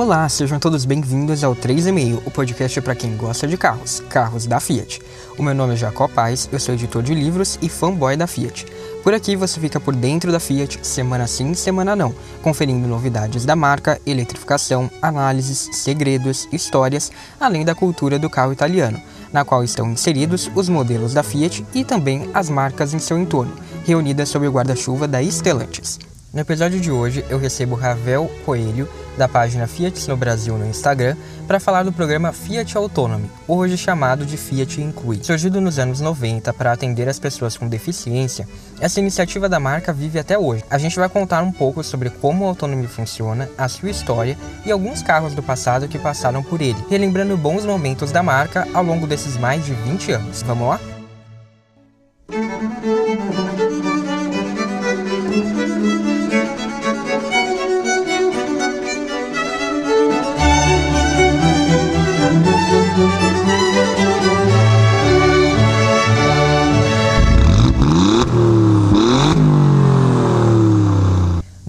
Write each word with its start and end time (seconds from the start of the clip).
Olá, 0.00 0.26
sejam 0.30 0.58
todos 0.58 0.86
bem-vindos 0.86 1.44
ao 1.44 1.54
3,5, 1.54 2.22
o 2.24 2.30
podcast 2.30 2.80
para 2.80 2.94
quem 2.94 3.18
gosta 3.18 3.46
de 3.46 3.58
carros, 3.58 4.00
carros 4.08 4.46
da 4.46 4.58
Fiat. 4.58 4.98
O 5.36 5.42
meu 5.42 5.54
nome 5.54 5.74
é 5.74 5.76
Jacó 5.76 6.08
Paz, 6.08 6.48
eu 6.50 6.58
sou 6.58 6.74
editor 6.74 7.02
de 7.02 7.12
livros 7.14 7.58
e 7.60 7.68
fanboy 7.68 8.16
da 8.16 8.26
Fiat. 8.26 8.64
Por 9.04 9.12
aqui 9.12 9.36
você 9.36 9.60
fica 9.60 9.78
por 9.78 9.94
dentro 9.94 10.32
da 10.32 10.40
Fiat, 10.40 10.78
semana 10.82 11.26
sim, 11.26 11.52
semana 11.52 11.94
não, 11.94 12.14
conferindo 12.40 12.88
novidades 12.88 13.44
da 13.44 13.54
marca, 13.54 14.00
eletrificação, 14.06 14.90
análises, 15.02 15.68
segredos, 15.72 16.48
histórias, 16.50 17.12
além 17.38 17.62
da 17.62 17.74
cultura 17.74 18.18
do 18.18 18.30
carro 18.30 18.54
italiano, 18.54 18.98
na 19.30 19.44
qual 19.44 19.62
estão 19.62 19.90
inseridos 19.90 20.50
os 20.54 20.70
modelos 20.70 21.12
da 21.12 21.22
Fiat 21.22 21.62
e 21.74 21.84
também 21.84 22.30
as 22.32 22.48
marcas 22.48 22.94
em 22.94 22.98
seu 22.98 23.18
entorno, 23.18 23.52
reunidas 23.84 24.30
sob 24.30 24.48
o 24.48 24.50
guarda-chuva 24.50 25.06
da 25.06 25.22
Stellantis. 25.22 25.98
No 26.32 26.40
episódio 26.40 26.78
de 26.78 26.92
hoje, 26.92 27.24
eu 27.28 27.38
recebo 27.38 27.74
Ravel 27.74 28.30
Coelho, 28.44 28.88
da 29.18 29.26
página 29.26 29.66
Fiat 29.66 30.08
no 30.08 30.16
Brasil 30.16 30.56
no 30.56 30.64
Instagram, 30.64 31.16
para 31.48 31.58
falar 31.58 31.82
do 31.82 31.90
programa 31.90 32.30
Fiat 32.30 32.76
Autonomy, 32.76 33.28
hoje 33.48 33.76
chamado 33.76 34.24
de 34.24 34.36
Fiat 34.36 34.80
Inclui. 34.80 35.18
Surgido 35.24 35.60
nos 35.60 35.76
anos 35.80 36.00
90 36.00 36.52
para 36.52 36.70
atender 36.70 37.08
as 37.08 37.18
pessoas 37.18 37.56
com 37.56 37.66
deficiência, 37.66 38.46
essa 38.80 39.00
iniciativa 39.00 39.48
da 39.48 39.58
marca 39.58 39.92
vive 39.92 40.20
até 40.20 40.38
hoje. 40.38 40.62
A 40.70 40.78
gente 40.78 40.96
vai 40.96 41.08
contar 41.08 41.42
um 41.42 41.50
pouco 41.50 41.82
sobre 41.82 42.10
como 42.10 42.44
o 42.44 42.48
Autonomy 42.48 42.86
funciona, 42.86 43.48
a 43.58 43.68
sua 43.68 43.90
história 43.90 44.38
e 44.64 44.70
alguns 44.70 45.02
carros 45.02 45.34
do 45.34 45.42
passado 45.42 45.88
que 45.88 45.98
passaram 45.98 46.44
por 46.44 46.62
ele, 46.62 46.78
relembrando 46.88 47.36
bons 47.36 47.64
momentos 47.64 48.12
da 48.12 48.22
marca 48.22 48.68
ao 48.72 48.84
longo 48.84 49.04
desses 49.04 49.36
mais 49.36 49.64
de 49.64 49.74
20 49.74 50.12
anos. 50.12 50.42
Vamos 50.42 50.68
lá? 50.68 50.99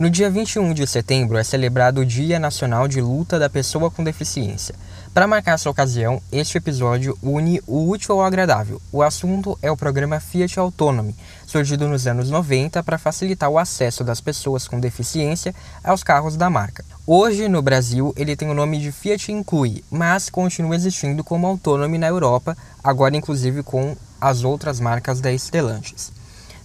No 0.02 0.10
dia 0.10 0.32
21 0.32 0.74
de 0.74 0.88
setembro 0.88 1.38
é 1.38 1.44
celebrado 1.44 2.02
o 2.02 2.06
Dia 2.06 2.40
Nacional 2.40 2.88
de 2.88 3.00
Luta 3.00 3.38
da 3.38 3.48
Pessoa 3.48 3.92
com 3.92 4.04
Deficiência. 4.04 4.74
Para 5.14 5.28
marcar 5.28 5.52
essa 5.52 5.70
ocasião, 5.70 6.20
este 6.32 6.58
episódio 6.58 7.16
une 7.22 7.62
o 7.68 7.88
útil 7.88 8.16
ao 8.16 8.24
agradável. 8.24 8.82
O 8.92 9.04
assunto 9.04 9.56
é 9.62 9.70
o 9.70 9.78
programa 9.78 10.20
Fiat 10.20 10.60
Autonomy, 10.60 11.16
surgido 11.46 11.88
nos 11.88 12.08
anos 12.08 12.32
90 12.32 12.82
para 12.82 12.98
facilitar 12.98 13.48
o 13.48 13.60
acesso 13.60 14.04
das 14.04 14.20
pessoas 14.20 14.68
com 14.68 14.80
deficiência 14.80 15.54
aos 15.84 16.02
carros 16.02 16.36
da 16.36 16.50
marca. 16.50 16.84
Hoje, 17.06 17.48
no 17.48 17.62
Brasil, 17.62 18.12
ele 18.18 18.36
tem 18.36 18.50
o 18.50 18.56
nome 18.56 18.80
de 18.80 18.92
Fiat 18.92 19.32
Inclui, 19.32 19.84
mas 19.92 20.32
continua 20.32 20.76
existindo 20.76 21.24
como 21.24 21.46
Autonomy 21.46 22.00
na 22.00 22.08
Europa, 22.08 22.58
agora 22.84 23.16
inclusive 23.16 23.62
com 23.62 23.96
as 24.20 24.44
outras 24.44 24.80
marcas 24.80 25.22
da 25.22 25.32
Stellantis. 25.32 26.12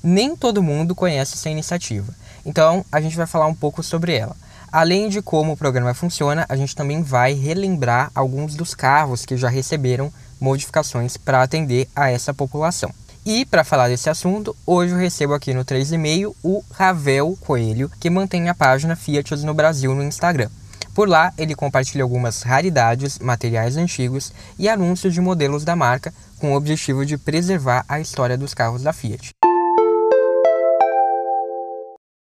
Nem 0.02 0.34
todo 0.34 0.62
mundo 0.62 0.94
conhece 0.94 1.34
essa 1.34 1.50
iniciativa. 1.50 2.14
Então, 2.46 2.84
a 2.92 3.00
gente 3.00 3.16
vai 3.16 3.26
falar 3.26 3.46
um 3.46 3.54
pouco 3.54 3.82
sobre 3.82 4.14
ela. 4.14 4.36
Além 4.70 5.08
de 5.08 5.20
como 5.20 5.52
o 5.52 5.56
programa 5.56 5.92
funciona, 5.92 6.46
a 6.48 6.54
gente 6.54 6.76
também 6.76 7.02
vai 7.02 7.32
relembrar 7.32 8.10
alguns 8.14 8.54
dos 8.54 8.72
carros 8.72 9.26
que 9.26 9.36
já 9.36 9.48
receberam 9.48 10.12
modificações 10.40 11.16
para 11.16 11.42
atender 11.42 11.88
a 11.94 12.08
essa 12.08 12.32
população. 12.32 12.90
E 13.24 13.44
para 13.44 13.64
falar 13.64 13.88
desse 13.88 14.08
assunto, 14.08 14.54
hoje 14.64 14.92
eu 14.92 14.98
recebo 14.98 15.34
aqui 15.34 15.52
no 15.52 15.64
3,5 15.64 16.32
o 16.44 16.62
Ravel 16.70 17.36
Coelho, 17.40 17.90
que 17.98 18.08
mantém 18.08 18.48
a 18.48 18.54
página 18.54 18.94
Fiat 18.94 19.34
no 19.44 19.52
Brasil 19.52 19.92
no 19.92 20.04
Instagram. 20.04 20.48
Por 20.94 21.08
lá, 21.08 21.32
ele 21.36 21.54
compartilha 21.54 22.04
algumas 22.04 22.42
raridades, 22.42 23.18
materiais 23.18 23.76
antigos 23.76 24.32
e 24.56 24.68
anúncios 24.68 25.12
de 25.12 25.20
modelos 25.20 25.64
da 25.64 25.74
marca, 25.74 26.14
com 26.38 26.52
o 26.52 26.56
objetivo 26.56 27.04
de 27.04 27.18
preservar 27.18 27.84
a 27.88 27.98
história 27.98 28.38
dos 28.38 28.54
carros 28.54 28.82
da 28.82 28.92
Fiat. 28.92 29.34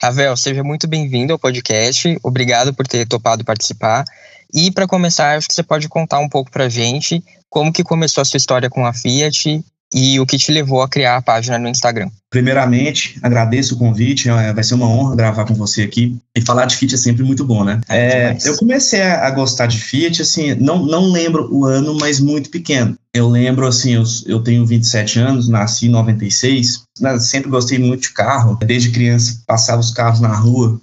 Ravel, 0.02 0.38
seja 0.38 0.63
muito 0.63 0.88
bem-vindo 0.88 1.34
ao 1.34 1.40
podcast. 1.40 2.19
Obrigado 2.22 2.72
por 2.72 2.85
ter 2.85 3.08
topado 3.08 3.44
participar. 3.44 4.06
E 4.53 4.69
para 4.69 4.88
começar, 4.88 5.35
acho 5.35 5.47
que 5.47 5.53
você 5.56 5.63
pode 5.63 5.90
contar 5.90 6.19
um 6.19 6.30
pouco 6.30 6.52
para 6.52 6.66
a 6.66 6.69
gente 6.69 7.24
como 7.50 7.74
que 7.74 7.84
começou 7.84 8.22
a 8.22 8.25
sua 8.25 8.38
história 8.38 8.69
com 8.69 8.85
a 8.85 8.94
Fiat 8.94 9.63
e 9.93 10.19
o 10.19 10.25
que 10.25 10.37
te 10.37 10.51
levou 10.51 10.81
a 10.81 10.89
criar 10.89 11.17
a 11.17 11.21
página 11.21 11.57
no 11.57 11.69
Instagram. 11.69 12.09
Primeiramente, 12.29 13.17
agradeço 13.23 13.75
o 13.75 13.77
convite, 13.77 14.29
é, 14.29 14.53
vai 14.53 14.63
ser 14.63 14.73
uma 14.73 14.87
honra 14.87 15.15
gravar 15.15 15.45
com 15.45 15.53
você 15.53 15.83
aqui. 15.83 16.17
E 16.35 16.41
falar 16.41 16.65
de 16.65 16.75
Fiat 16.75 16.95
é 16.95 16.97
sempre 16.97 17.23
muito 17.23 17.45
bom, 17.45 17.63
né? 17.63 17.79
É, 17.87 18.37
eu 18.43 18.57
comecei 18.57 19.01
a 19.01 19.29
gostar 19.31 19.67
de 19.67 19.79
Fiat, 19.79 20.21
assim, 20.21 20.53
não, 20.55 20.85
não 20.85 21.09
lembro 21.09 21.47
o 21.51 21.65
ano, 21.65 21.97
mas 21.99 22.19
muito 22.19 22.49
pequeno. 22.49 22.97
Eu 23.13 23.29
lembro, 23.29 23.65
assim, 23.65 23.93
eu, 23.93 24.03
eu 24.25 24.43
tenho 24.43 24.65
27 24.65 25.19
anos, 25.19 25.47
nasci 25.47 25.87
em 25.87 25.91
96, 25.91 26.83
né, 26.99 27.17
sempre 27.19 27.49
gostei 27.49 27.79
muito 27.79 28.03
de 28.03 28.13
carro. 28.13 28.57
Desde 28.57 28.91
criança, 28.91 29.41
passava 29.47 29.79
os 29.79 29.91
carros 29.91 30.19
na 30.19 30.35
rua, 30.35 30.79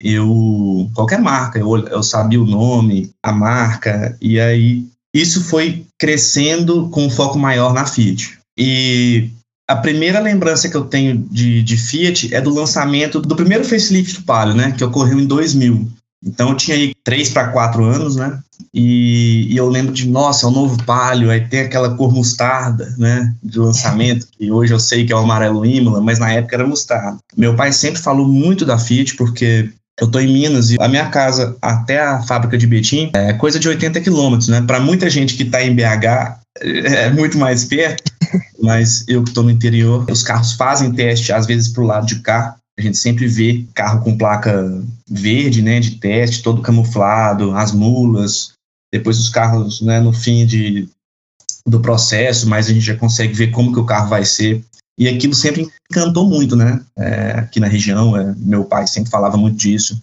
eu 0.00 0.90
qualquer 0.94 1.20
marca, 1.20 1.58
eu, 1.58 1.76
eu 1.88 2.02
sabia 2.02 2.40
o 2.40 2.46
nome, 2.46 3.10
a 3.22 3.32
marca, 3.32 4.16
e 4.20 4.40
aí 4.40 4.86
isso 5.14 5.42
foi 5.42 5.86
crescendo 5.98 6.90
com 6.90 7.06
um 7.06 7.10
foco 7.10 7.38
maior 7.38 7.72
na 7.72 7.86
Fiat. 7.86 8.35
E 8.56 9.30
a 9.68 9.76
primeira 9.76 10.20
lembrança 10.20 10.68
que 10.68 10.76
eu 10.76 10.84
tenho 10.84 11.18
de, 11.30 11.62
de 11.62 11.76
Fiat 11.76 12.34
é 12.34 12.40
do 12.40 12.54
lançamento 12.54 13.20
do 13.20 13.34
primeiro 13.34 13.64
facelift 13.64 14.20
do 14.20 14.22
Palio, 14.24 14.54
né, 14.54 14.72
que 14.72 14.84
ocorreu 14.84 15.18
em 15.18 15.26
2000. 15.26 15.88
Então 16.24 16.50
eu 16.50 16.56
tinha 16.56 16.76
aí 16.76 16.92
3 17.04 17.30
para 17.30 17.48
4 17.48 17.84
anos, 17.84 18.16
né? 18.16 18.38
E, 18.72 19.52
e, 19.52 19.56
eu 19.56 19.68
lembro 19.68 19.92
de, 19.92 20.08
nossa, 20.08 20.46
é 20.46 20.48
o 20.48 20.52
novo 20.52 20.82
Palio, 20.84 21.30
aí 21.30 21.40
tem 21.40 21.60
aquela 21.60 21.94
cor 21.94 22.12
mostarda, 22.12 22.94
né, 22.98 23.34
de 23.42 23.58
lançamento, 23.58 24.26
que 24.32 24.50
hoje 24.50 24.72
eu 24.72 24.80
sei 24.80 25.04
que 25.04 25.12
é 25.12 25.16
o 25.16 25.20
amarelo 25.20 25.64
Imola, 25.64 26.00
mas 26.00 26.18
na 26.18 26.32
época 26.32 26.56
era 26.56 26.66
mostarda. 26.66 27.18
Meu 27.36 27.54
pai 27.54 27.72
sempre 27.72 28.00
falou 28.00 28.26
muito 28.26 28.64
da 28.64 28.78
Fiat, 28.78 29.14
porque 29.16 29.70
eu 30.00 30.10
tô 30.10 30.20
em 30.20 30.32
Minas 30.32 30.70
e 30.70 30.76
a 30.78 30.88
minha 30.88 31.08
casa 31.08 31.56
até 31.60 32.00
a 32.00 32.22
fábrica 32.22 32.58
de 32.58 32.66
Betim 32.66 33.10
é 33.14 33.32
coisa 33.32 33.58
de 33.58 33.68
80 33.68 34.00
quilômetros, 34.00 34.48
né? 34.48 34.60
Para 34.60 34.78
muita 34.78 35.08
gente 35.08 35.34
que 35.34 35.44
tá 35.44 35.62
em 35.62 35.74
BH 35.74 36.38
é 36.60 37.10
muito 37.10 37.38
mais 37.38 37.64
perto, 37.64 38.02
mas 38.66 39.04
eu 39.06 39.22
que 39.22 39.30
estou 39.30 39.44
no 39.44 39.50
interior, 39.50 40.04
os 40.10 40.22
carros 40.22 40.52
fazem 40.52 40.92
teste, 40.92 41.32
às 41.32 41.46
vezes, 41.46 41.68
para 41.68 41.82
o 41.82 41.86
lado 41.86 42.06
de 42.06 42.20
cá. 42.20 42.56
A 42.78 42.82
gente 42.82 42.98
sempre 42.98 43.26
vê 43.26 43.64
carro 43.72 44.02
com 44.02 44.18
placa 44.18 44.82
verde, 45.08 45.62
né, 45.62 45.80
de 45.80 45.92
teste, 45.92 46.42
todo 46.42 46.60
camuflado, 46.60 47.52
as 47.56 47.72
mulas. 47.72 48.52
Depois 48.92 49.18
os 49.18 49.30
carros, 49.30 49.80
né, 49.80 50.00
no 50.00 50.12
fim 50.12 50.44
de, 50.44 50.88
do 51.66 51.80
processo, 51.80 52.48
mas 52.48 52.68
a 52.68 52.72
gente 52.72 52.84
já 52.84 52.96
consegue 52.96 53.32
ver 53.32 53.50
como 53.50 53.72
que 53.72 53.78
o 53.78 53.86
carro 53.86 54.08
vai 54.08 54.24
ser. 54.24 54.62
E 54.98 55.08
aquilo 55.08 55.34
sempre 55.34 55.70
encantou 55.90 56.28
muito, 56.28 56.56
né? 56.56 56.82
É, 56.96 57.30
aqui 57.38 57.60
na 57.60 57.68
região, 57.68 58.16
é, 58.16 58.34
meu 58.36 58.64
pai 58.64 58.86
sempre 58.86 59.10
falava 59.10 59.36
muito 59.36 59.56
disso. 59.56 60.02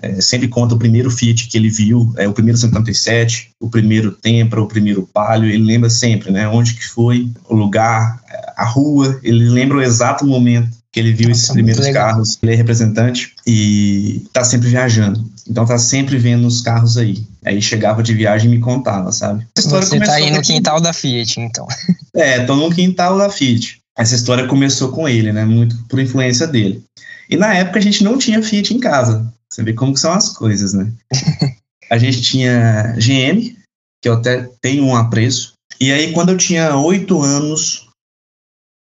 É, 0.00 0.20
sempre 0.20 0.46
conta 0.46 0.76
o 0.76 0.78
primeiro 0.78 1.10
Fiat 1.10 1.48
que 1.48 1.58
ele 1.58 1.68
viu, 1.68 2.12
é 2.16 2.28
o 2.28 2.32
primeiro 2.32 2.56
157, 2.56 3.50
o 3.60 3.68
primeiro 3.68 4.12
Tempra, 4.12 4.62
o 4.62 4.68
primeiro 4.68 5.08
Palio, 5.12 5.50
ele 5.50 5.64
lembra 5.64 5.90
sempre, 5.90 6.30
né, 6.30 6.46
onde 6.46 6.74
que 6.74 6.86
foi, 6.86 7.28
o 7.48 7.56
lugar, 7.56 8.20
a 8.56 8.64
rua, 8.64 9.18
ele 9.24 9.48
lembra 9.48 9.78
o 9.78 9.82
exato 9.82 10.24
momento 10.24 10.78
que 10.92 11.00
ele 11.00 11.12
viu 11.12 11.30
esses 11.30 11.50
primeiros 11.50 11.86
carros, 11.88 12.38
ele 12.40 12.52
é 12.52 12.54
representante 12.54 13.34
e 13.44 14.24
tá 14.32 14.44
sempre 14.44 14.68
viajando, 14.68 15.28
então 15.48 15.66
tá 15.66 15.78
sempre 15.78 16.16
vendo 16.16 16.46
os 16.46 16.60
carros 16.60 16.96
aí. 16.96 17.26
Aí 17.44 17.60
chegava 17.60 18.00
de 18.00 18.14
viagem 18.14 18.50
e 18.50 18.54
me 18.56 18.60
contava, 18.60 19.10
sabe? 19.10 19.46
Você 19.56 19.98
tá 19.98 20.14
aí 20.14 20.30
no 20.30 20.42
quintal 20.42 20.80
da 20.80 20.92
Fiat, 20.92 21.40
então. 21.40 21.66
É, 22.14 22.44
tô 22.44 22.54
no 22.54 22.70
quintal 22.70 23.18
da 23.18 23.30
Fiat. 23.30 23.80
Essa 23.96 24.14
história 24.14 24.46
começou 24.46 24.90
com 24.90 25.08
ele, 25.08 25.32
né, 25.32 25.44
muito 25.44 25.76
por 25.88 25.98
influência 25.98 26.46
dele. 26.46 26.84
E 27.28 27.36
na 27.36 27.54
época 27.54 27.78
a 27.78 27.82
gente 27.82 28.02
não 28.02 28.18
tinha 28.18 28.42
Fiat 28.42 28.72
em 28.72 28.80
casa. 28.80 29.32
Você 29.50 29.62
vê 29.62 29.72
como 29.72 29.96
são 29.96 30.12
as 30.12 30.30
coisas, 30.30 30.72
né? 30.72 30.92
a 31.90 31.98
gente 31.98 32.22
tinha 32.22 32.94
GM, 32.96 33.56
que 34.02 34.08
eu 34.08 34.14
até 34.14 34.48
tenho 34.60 34.84
um 34.84 34.96
apreço. 34.96 35.52
E 35.80 35.92
aí, 35.92 36.12
quando 36.12 36.30
eu 36.30 36.36
tinha 36.36 36.76
oito 36.76 37.20
anos, 37.22 37.88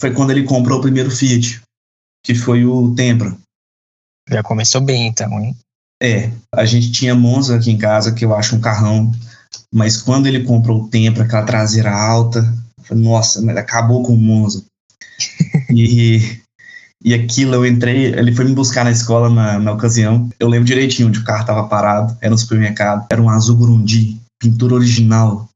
foi 0.02 0.14
quando 0.14 0.32
ele 0.32 0.44
comprou 0.44 0.80
o 0.80 0.82
primeiro 0.82 1.12
Fiat, 1.12 1.62
que 2.24 2.34
foi 2.34 2.66
o 2.66 2.94
Tempra. 2.96 3.38
Já 4.30 4.44
começou 4.44 4.82
bem, 4.82 5.08
então, 5.08 5.40
hein? 5.40 5.56
É, 6.02 6.32
a 6.54 6.66
gente 6.66 6.92
tinha 6.92 7.16
Monza 7.16 7.58
aqui 7.58 7.72
em 7.72 7.78
casa, 7.78 8.14
que 8.14 8.24
eu 8.24 8.34
acho 8.34 8.56
um 8.56 8.62
carrão, 8.62 9.12
mas 9.74 10.02
quando 10.02 10.28
ele 10.28 10.46
comprou 10.46 10.84
o 10.84 10.90
Tempra, 10.90 11.24
aquela 11.24 11.46
traseira 11.46 11.92
alta, 11.92 12.42
falei, 12.84 13.04
nossa, 13.04 13.42
mas 13.42 13.58
acabou 13.58 14.04
com 14.04 14.14
o 14.14 14.18
Monza. 14.18 14.64
e 15.70 16.40
e 17.04 17.14
aquilo 17.14 17.56
eu 17.56 17.66
entrei, 17.66 18.08
ele 18.08 18.34
foi 18.34 18.46
me 18.46 18.54
buscar 18.54 18.84
na 18.84 18.92
escola 18.92 19.30
na, 19.30 19.58
na 19.58 19.72
ocasião. 19.72 20.30
Eu 20.40 20.50
lembro 20.50 20.66
direitinho 20.66 21.08
onde 21.08 21.20
o 21.20 21.24
carro 21.24 21.42
estava 21.42 21.68
parado, 21.68 22.18
era 22.20 22.32
no 22.32 22.38
supermercado, 22.38 23.08
era 23.10 23.22
um 23.22 23.30
azul 23.30 23.56
Gurundi, 23.56 24.20
pintura 24.40 24.76
original, 24.76 25.50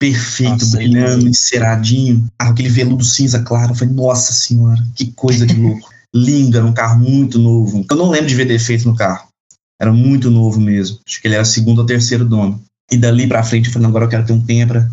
perfeito, 0.00 0.64
nossa, 0.64 0.76
brilhando, 0.76 1.28
enceradinho, 1.28 2.26
aquele 2.38 2.68
veludo 2.68 3.04
cinza 3.04 3.40
claro. 3.42 3.72
Eu 3.72 3.76
falei, 3.76 3.94
nossa 3.94 4.32
senhora, 4.32 4.82
que 4.94 5.12
coisa 5.12 5.46
de 5.46 5.54
louco. 5.54 5.88
Lindo, 6.12 6.56
era 6.56 6.66
um 6.66 6.72
carro 6.72 6.98
muito 6.98 7.38
novo. 7.38 7.86
Eu 7.88 7.96
não 7.96 8.10
lembro 8.10 8.26
de 8.26 8.34
ver 8.34 8.44
defeito 8.44 8.88
no 8.88 8.96
carro. 8.96 9.28
Era 9.80 9.92
muito 9.92 10.28
novo 10.28 10.60
mesmo. 10.60 10.98
Acho 11.06 11.20
que 11.20 11.28
ele 11.28 11.36
era 11.36 11.44
segundo 11.44 11.78
ou 11.78 11.86
terceiro 11.86 12.24
dono. 12.24 12.60
E 12.90 12.96
dali 12.96 13.28
para 13.28 13.44
frente 13.44 13.68
eu 13.68 13.72
falei, 13.72 13.86
agora 13.86 14.06
eu 14.06 14.08
quero 14.08 14.26
ter 14.26 14.32
um 14.32 14.44
Tempra. 14.44 14.90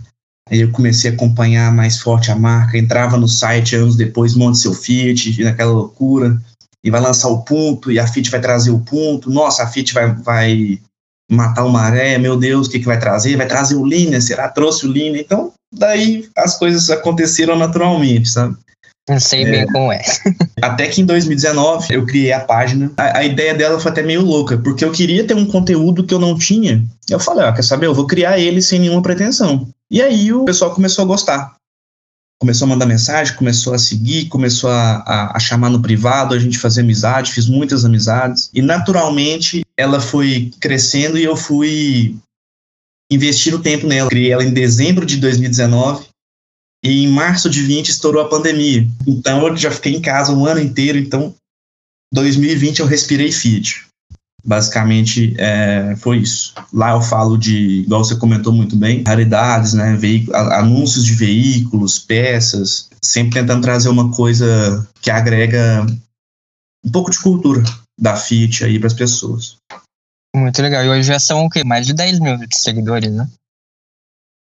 Aí 0.50 0.62
eu 0.62 0.72
comecei 0.72 1.12
a 1.12 1.14
acompanhar 1.14 1.72
mais 1.74 2.00
forte 2.00 2.32
a 2.32 2.36
marca, 2.36 2.78
entrava 2.78 3.18
no 3.18 3.28
site 3.28 3.76
anos 3.76 3.96
depois, 3.96 4.34
monte 4.34 4.60
seu 4.60 4.74
Fiat, 4.74 5.44
naquela 5.44 5.72
loucura, 5.72 6.42
e 6.84 6.90
vai 6.90 7.02
lançar 7.02 7.28
o 7.28 7.44
ponto, 7.44 7.92
e 7.92 8.00
a 8.00 8.08
Fiat 8.08 8.30
vai 8.30 8.40
trazer 8.40 8.72
o 8.72 8.80
ponto, 8.80 9.30
nossa, 9.30 9.64
a 9.64 9.68
Fiat 9.68 9.94
vai, 9.94 10.14
vai 10.14 10.80
matar 11.30 11.66
o 11.66 11.70
maré, 11.70 12.18
meu 12.18 12.38
Deus, 12.38 12.68
o 12.68 12.70
que, 12.70 12.80
que 12.80 12.86
vai 12.86 13.00
trazer? 13.00 13.36
Vai 13.36 13.48
trazer 13.48 13.76
o 13.76 13.86
Linha, 13.86 14.22
será? 14.22 14.48
Trouxe 14.48 14.86
o 14.86 14.92
Linha, 14.92 15.20
então 15.20 15.52
daí 15.74 16.30
as 16.36 16.58
coisas 16.58 16.90
aconteceram 16.90 17.58
naturalmente, 17.58 18.30
sabe? 18.30 18.56
Não 19.10 19.20
sei 19.22 19.46
bem 19.46 19.62
é, 19.62 19.66
como 19.66 19.92
é. 19.92 20.02
até 20.62 20.88
que 20.88 21.02
em 21.02 21.06
2019 21.06 21.94
eu 21.94 22.06
criei 22.06 22.34
a 22.34 22.42
página. 22.42 22.92
A, 22.98 23.20
a, 23.20 23.24
ideia 23.24 23.54
dela 23.54 23.80
foi 23.80 23.92
até 23.92 24.04
meio 24.04 24.22
louca, 24.22 24.58
porque 24.58 24.84
eu 24.84 24.92
queria 24.92 25.26
ter 25.26 25.34
um 25.34 25.46
conteúdo 25.46 26.04
que 26.04 26.14
eu 26.14 26.20
não 26.20 26.38
tinha. 26.38 26.84
Eu 27.10 27.20
falei, 27.20 27.46
ó, 27.46 27.52
quer 27.54 27.64
saber? 27.64 27.86
Eu 27.86 27.94
vou 27.94 28.06
criar 28.06 28.38
ele 28.38 28.62
sem 28.62 28.80
nenhuma 28.80 29.02
pretensão. 29.02 29.70
E 29.90 30.02
aí 30.02 30.34
o 30.34 30.44
pessoal 30.44 30.74
começou 30.74 31.06
a 31.06 31.08
gostar. 31.08 31.56
Começou 32.40 32.66
a 32.66 32.70
mandar 32.70 32.86
mensagem, 32.86 33.36
começou 33.36 33.74
a 33.74 33.80
seguir, 33.80 34.26
começou 34.26 34.70
a, 34.70 34.98
a, 34.98 35.38
a 35.38 35.40
chamar 35.40 35.70
no 35.70 35.82
privado, 35.82 36.36
a 36.36 36.40
gente 36.40 36.60
fazer 36.60 36.82
amizade, 36.82 37.32
fiz 37.32 37.48
muitas 37.48 37.86
amizades. 37.86 38.50
E 38.54 38.62
naturalmente 38.62 39.66
ela 39.78 40.02
foi 40.02 40.52
crescendo 40.60 41.18
e 41.18 41.24
eu 41.24 41.36
fui 41.36 42.16
investir 43.10 43.56
o 43.56 43.60
tempo 43.60 43.88
nela. 43.88 44.10
Criei 44.10 44.34
ela 44.34 44.44
em 44.44 44.54
dezembro 44.54 45.06
de 45.06 45.16
2019 45.18 46.08
e 46.88 47.04
em 47.04 47.08
março 47.08 47.50
de 47.50 47.62
20 47.62 47.90
estourou 47.90 48.22
a 48.22 48.30
pandemia. 48.30 48.88
Então 49.06 49.46
eu 49.48 49.58
já 49.58 49.70
fiquei 49.72 49.94
em 49.94 50.02
casa 50.02 50.32
um 50.32 50.46
ano 50.46 50.62
inteiro. 50.62 50.98
Então, 50.98 51.36
2020 52.14 52.80
eu 52.80 52.86
respirei 52.86 53.32
Fiat. 53.32 53.86
Basicamente 54.44 55.36
é, 55.38 55.96
foi 55.98 56.20
isso. 56.20 56.54
Lá 56.72 56.92
eu 56.92 57.02
falo 57.02 57.38
de, 57.38 57.82
igual 57.82 58.04
você 58.04 58.16
comentou 58.16 58.54
muito 58.54 58.78
bem, 58.78 59.04
raridades, 59.06 59.74
né, 59.74 60.00
anúncios 60.54 61.04
de 61.04 61.14
veículos, 61.14 62.00
peças, 62.00 62.90
sempre 63.04 63.42
tentando 63.42 63.62
trazer 63.62 63.90
uma 63.90 64.10
coisa 64.12 64.88
que 65.02 65.12
agrega 65.12 65.86
um 66.86 66.90
pouco 66.90 67.12
de 67.12 67.20
cultura 67.20 67.62
da 68.00 68.16
Fiat 68.16 68.64
aí 68.64 68.80
para 68.80 68.88
as 68.88 68.94
pessoas. 68.94 69.58
Muito 70.34 70.62
legal. 70.62 70.86
E 70.86 70.90
hoje 70.90 71.08
já 71.08 71.20
são 71.20 71.46
o 71.46 71.50
quê? 71.50 71.64
Mais 71.64 71.86
de 71.86 71.94
10 71.94 72.20
mil 72.20 72.38
seguidores, 72.52 73.12
né? 73.12 73.28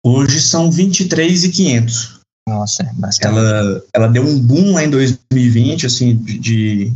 Hoje 0.04 0.40
são 0.40 0.70
23,500. 0.70 2.21
Nossa, 2.48 2.82
é 2.82 2.92
bastante. 2.94 3.26
Ela, 3.26 3.82
ela 3.94 4.08
deu 4.08 4.24
um 4.24 4.38
boom 4.38 4.72
lá 4.72 4.84
em 4.84 4.90
2020, 4.90 5.86
assim, 5.86 6.16
de, 6.16 6.38
de 6.38 6.92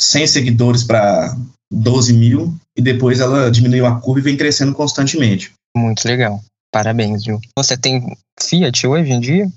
100 0.00 0.26
seguidores 0.26 0.82
para 0.82 1.36
12 1.72 2.12
mil, 2.12 2.54
e 2.76 2.82
depois 2.82 3.20
ela 3.20 3.50
diminuiu 3.50 3.86
a 3.86 4.00
curva 4.00 4.20
e 4.20 4.22
vem 4.22 4.36
crescendo 4.36 4.74
constantemente. 4.74 5.52
Muito 5.76 6.04
legal. 6.06 6.42
Parabéns, 6.72 7.24
viu? 7.24 7.40
Você 7.56 7.76
tem 7.76 8.16
Fiat 8.40 8.86
hoje 8.86 9.12
em 9.12 9.20
dia? 9.20 9.48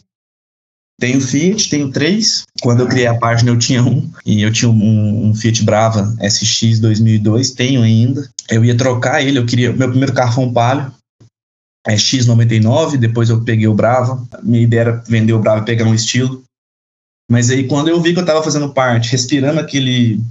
Tenho 1.00 1.22
Fiat, 1.22 1.69
tenho 1.69 1.92
três. 1.92 2.44
Quando 2.62 2.81
eu 2.81 2.88
criei 2.88 3.08
a 3.08 3.18
página 3.18 3.52
eu 3.52 3.58
tinha 3.58 3.84
um, 3.84 4.12
e 4.25 4.42
eu 4.42 4.52
tinha 4.52 4.69
um, 4.69 5.28
um 5.28 5.36
Fiat 5.36 5.64
Brava 5.64 6.16
SX 6.19 6.80
2002, 6.80 7.52
tenho 7.52 7.84
ainda. 7.84 8.28
Eu 8.50 8.66
ia 8.66 8.75
trocar 8.75 9.22
ele, 9.22 9.38
eu 9.38 9.46
queria. 9.46 9.72
Meu 9.74 9.90
primeiro 9.90 10.14
carro 10.14 10.34
foi 10.34 10.46
um 10.46 10.54
Palio, 10.54 10.92
é, 11.88 11.95
X99, 11.95 12.98
depois 12.98 13.30
eu 13.30 13.44
peguei 13.44 13.68
o 13.68 13.74
Brava. 13.74 14.22
Minha 14.44 14.63
ideia 14.63 14.81
era 14.81 15.04
vender 15.07 15.34
o 15.34 15.39
Brava 15.39 15.62
e 15.62 15.66
pegar 15.66 15.86
um 15.86 15.95
estilo. 15.95 16.44
Mas 17.31 17.50
aí 17.50 17.68
quando 17.68 17.88
eu 17.88 18.01
vi 18.01 18.13
que 18.13 18.19
eu 18.19 18.24
estava 18.24 18.44
fazendo 18.44 18.74
parte, 18.74 19.12
respirando 19.12 19.60
aquele 19.60 20.22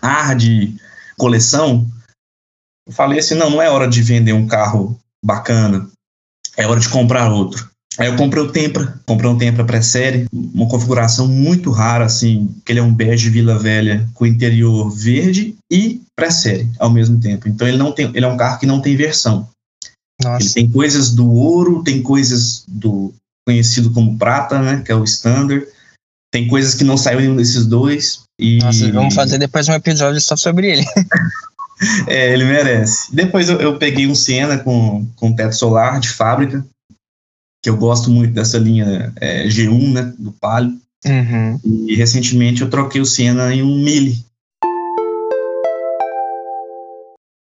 ar 0.00 0.36
de 0.36 0.76
coleção, 1.16 1.86
eu 2.86 2.92
falei 2.92 3.18
assim, 3.18 3.34
não, 3.34 3.50
não 3.50 3.62
é 3.62 3.68
hora 3.68 3.88
de 3.88 4.02
vender 4.02 4.32
um 4.32 4.46
carro 4.46 4.98
bacana, 5.24 5.88
é 6.56 6.66
hora 6.66 6.80
de 6.80 6.88
comprar 6.88 7.32
outro. 7.32 7.68
Aí 7.98 8.06
eu 8.08 8.16
comprei 8.16 8.42
o 8.42 8.50
Tempra, 8.50 9.00
comprei 9.04 9.28
um 9.28 9.36
Tempra 9.36 9.64
pré-série, 9.64 10.26
uma 10.32 10.68
configuração 10.68 11.26
muito 11.26 11.70
rara, 11.70 12.04
assim, 12.04 12.54
que 12.64 12.72
ele 12.72 12.78
é 12.78 12.82
um 12.82 12.94
bege 12.94 13.28
Vila 13.28 13.58
Velha 13.58 14.08
com 14.14 14.24
interior 14.24 14.90
verde 14.90 15.56
e 15.70 16.00
pré-série 16.16 16.70
ao 16.78 16.90
mesmo 16.90 17.20
tempo. 17.20 17.48
Então 17.48 17.66
ele 17.66 17.76
não 17.76 17.92
tem, 17.92 18.06
ele 18.14 18.24
é 18.24 18.28
um 18.28 18.36
carro 18.36 18.58
que 18.58 18.66
não 18.66 18.80
tem 18.80 18.96
versão. 18.96 19.48
Nossa. 20.22 20.44
Ele 20.44 20.54
tem 20.54 20.70
coisas 20.70 21.12
do 21.12 21.30
ouro, 21.30 21.82
tem 21.82 22.02
coisas 22.02 22.64
do 22.66 23.12
conhecido 23.46 23.90
como 23.90 24.18
prata, 24.18 24.60
né, 24.60 24.82
que 24.84 24.92
é 24.92 24.94
o 24.94 25.04
standard. 25.04 25.66
Tem 26.32 26.46
coisas 26.46 26.74
que 26.74 26.84
não 26.84 26.96
saiu 26.96 27.20
nenhum 27.20 27.36
desses 27.36 27.66
dois. 27.66 28.22
E... 28.38 28.58
Nossa, 28.58 28.92
vamos 28.92 29.14
fazer 29.14 29.38
depois 29.38 29.68
um 29.68 29.72
episódio 29.72 30.20
só 30.20 30.36
sobre 30.36 30.70
ele. 30.70 30.84
é, 32.06 32.32
ele 32.32 32.44
merece. 32.44 33.14
Depois 33.14 33.48
eu, 33.48 33.60
eu, 33.60 33.78
peguei 33.78 34.06
um 34.06 34.14
Siena 34.14 34.58
com, 34.58 35.06
com 35.16 35.34
teto 35.34 35.56
solar 35.56 35.98
de 35.98 36.08
fábrica, 36.08 36.64
que 37.62 37.68
eu 37.68 37.76
gosto 37.76 38.10
muito 38.10 38.32
dessa 38.32 38.58
linha 38.58 39.12
é, 39.16 39.46
G1, 39.46 39.92
né, 39.92 40.14
do 40.18 40.32
Palio. 40.32 40.78
Uhum. 41.04 41.58
E 41.64 41.96
recentemente 41.96 42.62
eu 42.62 42.70
troquei 42.70 43.00
o 43.00 43.06
Siena 43.06 43.52
em 43.54 43.62
um 43.62 43.82
Mille, 43.82 44.24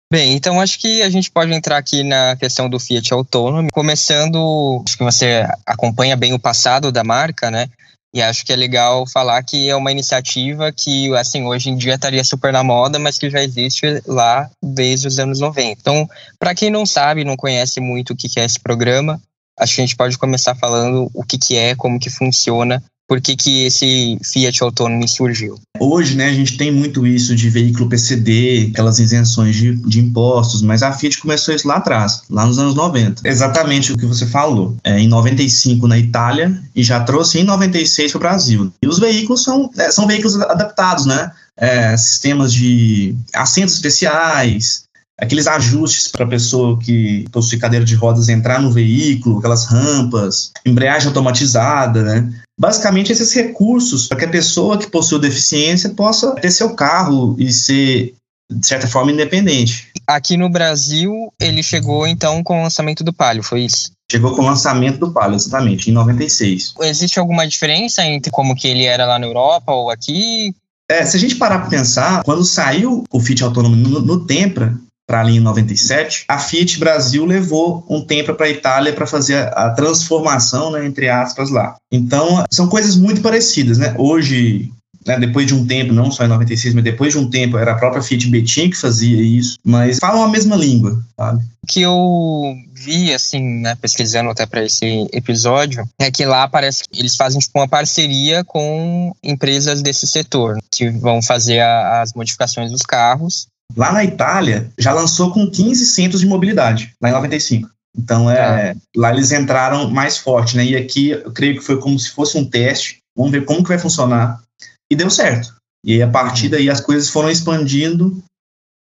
Bem, 0.10 0.36
então 0.36 0.62
acho 0.62 0.80
que 0.80 1.02
a 1.02 1.10
gente 1.10 1.30
pode 1.30 1.54
entrar 1.54 1.78
aqui 1.78 2.02
na 2.02 2.38
questão 2.38 2.70
do 2.70 2.80
Fiat 2.80 3.14
autônomo, 3.14 3.68
começando, 3.74 4.82
acho 4.86 4.98
que 4.98 5.04
você 5.04 5.46
acompanha 5.66 6.16
bem 6.16 6.34
o 6.34 6.40
passado 6.40 6.94
da 6.94 7.04
marca, 7.04 7.52
né? 7.52 7.68
E 8.16 8.22
acho 8.22 8.46
que 8.46 8.54
é 8.54 8.56
legal 8.56 9.06
falar 9.06 9.44
que 9.44 9.70
é 9.70 9.76
uma 9.76 9.92
iniciativa 9.92 10.72
que, 10.72 11.14
assim, 11.18 11.44
hoje 11.44 11.70
em 11.70 11.76
dia 11.76 11.96
estaria 11.96 12.24
super 12.24 12.54
na 12.54 12.64
moda, 12.64 12.98
mas 12.98 13.18
que 13.18 13.30
já 13.30 13.44
existe 13.44 14.02
lá 14.08 14.50
desde 14.64 15.10
os 15.10 15.20
anos 15.20 15.42
90. 15.42 15.80
Então, 15.82 16.10
para 16.40 16.56
quem 16.56 16.70
não 16.70 16.86
sabe, 16.86 17.26
não 17.26 17.36
conhece 17.36 17.82
muito 17.82 18.14
o 18.14 18.16
que 18.16 18.40
é 18.40 18.46
esse 18.46 18.60
programa, 18.60 19.22
acho 19.60 19.76
que 19.76 19.82
a 19.82 19.86
gente 19.86 19.98
pode 19.98 20.18
começar 20.18 20.56
falando 20.56 21.12
o 21.14 21.24
que 21.24 21.58
é, 21.58 21.76
como 21.76 22.00
que 22.00 22.10
funciona 22.10 22.82
por 23.08 23.22
que, 23.22 23.36
que 23.36 23.66
esse 23.66 24.20
Fiat 24.24 24.62
autônomo 24.62 25.08
surgiu? 25.08 25.58
Hoje, 25.80 26.16
né, 26.16 26.28
a 26.28 26.34
gente 26.34 26.58
tem 26.58 26.72
muito 26.72 27.08
isso 27.08 27.36
de 27.36 27.50
veículo 27.50 27.88
PCD, 27.88 28.70
aquelas 28.72 29.00
isenções 29.00 29.56
de, 29.56 29.76
de 29.76 30.00
impostos, 30.00 30.62
mas 30.62 30.84
a 30.84 30.92
Fiat 30.92 31.20
começou 31.20 31.56
isso 31.56 31.68
lá 31.68 31.76
atrás, 31.76 32.24
lá 32.30 32.46
nos 32.46 32.60
anos 32.60 32.76
90. 32.76 33.28
Exatamente 33.28 33.94
o 33.94 33.98
que 33.98 34.06
você 34.06 34.26
falou. 34.26 34.76
É, 34.84 35.00
em 35.00 35.08
95 35.08 35.88
na 35.88 35.98
Itália 35.98 36.62
e 36.76 36.84
já 36.84 37.00
trouxe 37.00 37.40
em 37.40 37.44
96 37.44 38.12
para 38.12 38.18
o 38.18 38.20
Brasil. 38.20 38.74
E 38.82 38.88
os 38.88 39.00
veículos 39.00 39.44
são, 39.44 39.72
é, 39.78 39.90
são 39.92 40.06
veículos 40.06 40.40
adaptados, 40.42 41.06
né? 41.06 41.32
É, 41.60 41.98
sistemas 41.98 42.54
de 42.54 43.16
assentos 43.34 43.74
especiais, 43.74 44.84
aqueles 45.20 45.48
ajustes 45.48 46.08
para 46.08 46.26
a 46.26 46.30
pessoa 46.30 46.78
que 46.80 47.26
possui 47.32 47.58
cadeira 47.58 47.84
de 47.84 47.96
rodas 47.96 48.30
entrar 48.30 48.62
no 48.62 48.72
veículo, 48.72 49.40
aquelas 49.40 49.66
rampas, 49.66 50.52
embreagem 50.66 51.08
automatizada, 51.08 52.04
né? 52.04 52.34
Basicamente, 52.60 53.12
esses 53.12 53.34
recursos 53.34 54.08
para 54.08 54.18
que 54.18 54.26
a 54.26 54.30
pessoa 54.30 54.78
que 54.78 54.88
possui 54.88 55.20
deficiência 55.20 55.90
possa 55.92 56.34
ter 56.36 56.52
seu 56.52 56.72
carro 56.72 57.36
e 57.38 57.52
ser, 57.52 58.16
de 58.52 58.66
certa 58.66 58.88
forma, 58.88 59.12
independente. 59.12 59.90
Aqui 60.08 60.38
no 60.38 60.50
Brasil, 60.50 61.34
ele 61.40 61.62
chegou 61.62 62.08
então 62.08 62.44
com 62.44 62.60
o 62.60 62.64
lançamento 62.64 63.04
do 63.04 63.14
Palio, 63.14 63.44
foi 63.44 63.62
isso? 63.62 63.92
Chegou 64.10 64.36
com 64.36 64.42
o 64.42 64.46
lançamento 64.46 65.00
do 65.00 65.12
Palio, 65.12 65.36
exatamente, 65.36 65.90
em 65.90 65.94
96. 65.94 66.76
Existe 66.82 67.20
alguma 67.20 67.46
diferença 67.46 68.04
entre 68.06 68.32
como 68.32 68.56
que 68.56 68.68
ele 68.68 68.86
era 68.86 69.06
lá 69.06 69.20
na 69.20 69.28
Europa 69.28 69.72
ou 69.74 69.92
aqui? 69.92 70.56
É, 70.90 71.06
se 71.06 71.18
a 71.18 71.20
gente 71.20 71.36
parar 71.36 71.60
para 71.60 71.70
pensar, 71.70 72.24
quando 72.24 72.46
saiu 72.46 73.04
o 73.12 73.20
Fiat 73.20 73.44
autônomo 73.44 73.76
no, 73.76 74.00
no 74.00 74.26
Tempra, 74.26 74.80
para 75.08 75.22
ali 75.22 75.38
em 75.38 75.40
97, 75.40 76.26
a 76.28 76.38
Fiat 76.38 76.78
Brasil 76.78 77.26
levou 77.26 77.86
um 77.90 78.02
tempo 78.02 78.34
para 78.34 78.46
a 78.46 78.50
Itália 78.50 78.92
para 78.92 79.08
fazer 79.08 79.36
a, 79.36 79.68
a 79.68 79.70
transformação, 79.72 80.70
né, 80.70 80.86
entre 80.86 81.08
aspas, 81.08 81.50
lá. 81.50 81.78
Então, 81.90 82.44
são 82.52 82.68
coisas 82.68 82.98
muito 82.98 83.22
parecidas, 83.22 83.78
né? 83.78 83.96
Hoje, 83.98 84.70
né, 85.06 85.18
depois 85.18 85.48
de 85.48 85.56
um 85.56 85.66
tempo, 85.66 85.94
não 85.94 86.12
só 86.12 86.26
em 86.26 86.28
96, 86.28 86.76
mas 86.76 86.84
depois 86.84 87.14
de 87.14 87.20
um 87.20 87.30
tempo, 87.30 87.58
era 87.58 87.72
a 87.72 87.78
própria 87.78 88.02
Fiat 88.04 88.28
Betim 88.28 88.70
que 88.70 88.76
fazia 88.76 89.22
isso, 89.22 89.58
mas 89.64 89.98
falam 89.98 90.22
a 90.22 90.28
mesma 90.28 90.58
língua, 90.58 91.02
sabe? 91.18 91.42
Que 91.66 91.82
eu 91.82 92.54
vi, 92.74 93.14
assim, 93.14 93.62
né, 93.62 93.76
pesquisando 93.76 94.30
até 94.30 94.46
para 94.46 94.66
esse 94.66 95.08
episódio, 95.14 95.88
é 95.98 96.12
que 96.12 96.26
lá 96.26 96.50
parece 96.50 96.84
que 96.84 97.00
eles 97.00 97.16
fazem 97.16 97.40
tipo, 97.40 97.58
uma 97.58 97.68
parceria 97.68 98.44
com 98.44 99.16
empresas 99.24 99.82
desse 99.82 100.06
setor, 100.06 100.58
que 100.70 100.90
vão 100.90 101.22
fazer 101.22 101.62
a, 101.62 102.02
as 102.02 102.14
modificações 102.14 102.72
dos 102.72 102.82
carros 102.82 103.48
Lá 103.76 103.92
na 103.92 104.04
Itália, 104.04 104.72
já 104.78 104.94
lançou 104.94 105.32
com 105.32 105.50
15 105.50 105.86
centros 105.86 106.22
de 106.22 106.28
mobilidade, 106.28 106.94
lá 107.02 107.10
em 107.10 107.14
95. 107.14 107.70
Então, 107.98 108.30
é, 108.30 108.70
é. 108.70 108.76
lá 108.96 109.12
eles 109.12 109.32
entraram 109.32 109.90
mais 109.90 110.18
forte, 110.18 110.56
né? 110.56 110.66
E 110.66 110.76
aqui, 110.76 111.10
eu 111.10 111.32
creio 111.32 111.56
que 111.56 111.66
foi 111.66 111.80
como 111.80 111.98
se 111.98 112.12
fosse 112.12 112.38
um 112.38 112.46
teste. 112.46 113.00
Vamos 113.16 113.32
ver 113.32 113.46
como 113.46 113.64
que 113.64 113.70
vai 113.70 113.80
funcionar. 113.80 114.42
E 114.90 114.96
deu 114.96 115.10
certo. 115.10 115.56
E 115.84 115.94
aí, 115.94 116.02
a 116.02 116.08
partir 116.08 116.46
uhum. 116.46 116.52
daí, 116.52 116.70
as 116.70 116.80
coisas 116.80 117.10
foram 117.10 117.30
expandindo 117.30 118.24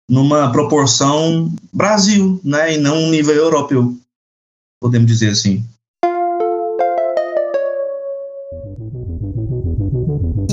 numa 0.09 0.53
proporção 0.53 1.53
Brasil, 1.73 2.41
né? 2.45 2.75
E 2.75 2.79
não 2.79 2.97
um 2.97 3.11
nível 3.11 3.35
europeu, 3.35 3.97
podemos 4.81 5.07
dizer 5.07 5.31
assim. 5.31 5.65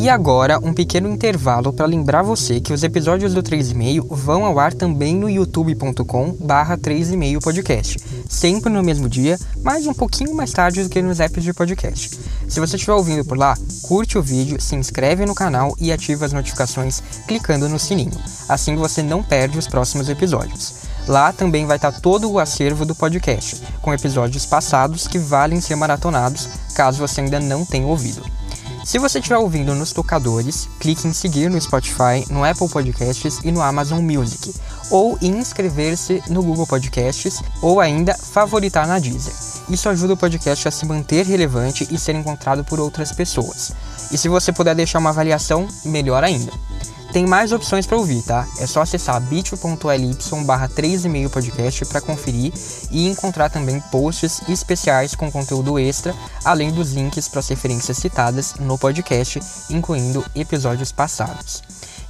E 0.03 0.10
agora, 0.10 0.60
um 0.60 0.74
pequeno 0.74 1.07
intervalo 1.07 1.72
para 1.72 1.86
lembrar 1.86 2.24
você 2.24 2.60
que 2.60 2.74
os 2.74 2.83
episódios 2.83 3.33
do 3.33 3.41
3,5 3.41 4.05
vão 4.13 4.43
ao 4.43 4.60
ar 4.60 4.74
também 4.74 5.15
no 5.15 5.29
youtube.com 5.29 6.36
barra 6.41 6.77
3,5 6.77 7.41
podcast, 7.41 7.98
sempre 8.27 8.69
no 8.69 8.83
mesmo 8.83 9.07
dia, 9.07 9.39
mas 9.63 9.88
um 9.88 9.93
pouquinho 9.93 10.36
mais 10.36 10.51
tarde 10.51 10.83
do 10.83 10.89
que 10.89 11.01
nos 11.01 11.22
apps 11.22 11.41
de 11.41 11.53
podcast. 11.53 12.19
Se 12.50 12.60
você 12.60 12.75
estiver 12.75 12.91
ouvindo 12.91 13.24
por 13.24 13.38
lá, 13.38 13.57
curte 13.83 14.17
o 14.17 14.22
vídeo, 14.22 14.60
se 14.60 14.75
inscreve 14.75 15.25
no 15.25 15.33
canal 15.33 15.74
e 15.79 15.89
ativa 15.89 16.25
as 16.25 16.33
notificações 16.33 17.01
clicando 17.25 17.69
no 17.69 17.79
sininho, 17.79 18.12
assim 18.50 18.75
você 18.75 19.01
não 19.01 19.24
perde 19.24 19.57
os 19.57 19.67
próximos 19.67 20.10
episódios. 20.10 20.83
Lá 21.07 21.31
também 21.31 21.65
vai 21.65 21.77
estar 21.77 21.93
todo 21.93 22.29
o 22.29 22.39
acervo 22.39 22.86
do 22.86 22.93
podcast, 22.93 23.62
com 23.81 23.93
episódios 23.93 24.45
passados 24.45 25.07
que 25.07 25.17
valem 25.17 25.62
ser 25.62 25.77
maratonados 25.77 26.50
caso 26.75 27.00
você 27.00 27.22
ainda 27.22 27.39
não 27.39 27.65
tenha 27.65 27.88
ouvido. 27.88 28.42
Se 28.83 28.99
você 28.99 29.19
estiver 29.19 29.37
ouvindo 29.37 29.73
nos 29.73 29.93
tocadores, 29.93 30.67
clique 30.77 31.07
em 31.07 31.13
seguir 31.13 31.49
no 31.49 31.59
Spotify, 31.59 32.25
no 32.29 32.43
Apple 32.43 32.67
Podcasts 32.67 33.39
e 33.41 33.49
no 33.49 33.61
Amazon 33.61 34.01
Music, 34.01 34.53
ou 34.91 35.17
em 35.21 35.37
inscrever-se 35.37 36.21
no 36.27 36.43
Google 36.43 36.67
Podcasts, 36.67 37.41
ou 37.61 37.79
ainda 37.79 38.13
favoritar 38.13 38.85
na 38.85 38.99
Deezer. 38.99 39.33
Isso 39.69 39.87
ajuda 39.87 40.15
o 40.15 40.17
podcast 40.17 40.67
a 40.67 40.71
se 40.71 40.85
manter 40.85 41.25
relevante 41.25 41.87
e 41.89 41.97
ser 41.97 42.13
encontrado 42.13 42.65
por 42.65 42.77
outras 42.77 43.13
pessoas. 43.13 43.71
E 44.11 44.17
se 44.17 44.27
você 44.27 44.51
puder 44.51 44.75
deixar 44.75 44.99
uma 44.99 45.11
avaliação, 45.11 45.65
melhor 45.85 46.21
ainda. 46.21 46.51
Tem 47.13 47.27
mais 47.27 47.51
opções 47.51 47.86
para 47.86 47.96
ouvir, 47.96 48.24
tá? 48.24 48.48
É 48.58 48.65
só 48.65 48.82
acessar 48.82 49.22
bit.ly 49.22 50.17
barra 50.46 50.67
3,5 50.67 51.29
podcast 51.29 51.86
para 51.86 52.01
conferir 52.01 52.51
e 52.89 53.08
encontrar 53.08 53.51
também 53.51 53.79
posts 53.91 54.41
especiais 54.50 55.13
com 55.13 55.32
conteúdo 55.32 55.77
extra, 55.77 56.15
além 56.43 56.72
dos 56.72 56.93
links 56.93 57.27
para 57.27 57.39
as 57.39 57.48
referências 57.48 57.98
citadas 57.98 58.55
no 58.55 58.79
podcast, 58.79 59.39
incluindo 59.70 60.25
episódios 60.34 60.91
passados. 60.91 61.62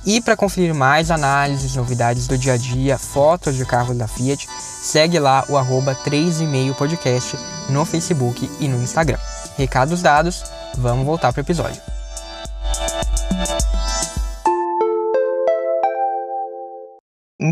E 0.06 0.22
para 0.22 0.38
conferir 0.38 0.74
mais 0.74 1.12
análises, 1.12 1.76
novidades 1.76 2.26
do 2.26 2.38
dia 2.38 2.54
a 2.54 2.58
dia, 2.58 2.98
fotos 2.98 3.56
de 3.58 3.66
carros 3.66 3.98
da 3.98 4.08
Fiat, 4.08 4.48
segue 4.82 5.20
lá 5.20 5.44
o 5.50 5.58
arroba 5.58 5.94
3,5 6.06 6.76
podcast 6.76 7.38
no 7.68 7.84
Facebook 7.84 8.50
e 8.58 8.70
no 8.70 8.82
Instagram. 8.82 9.20
Recados 9.58 10.02
dados, 10.02 10.46
vamos 10.78 11.06
voltar 11.06 11.34
para 11.34 11.42
o 11.42 11.44
episódio. 11.44 11.93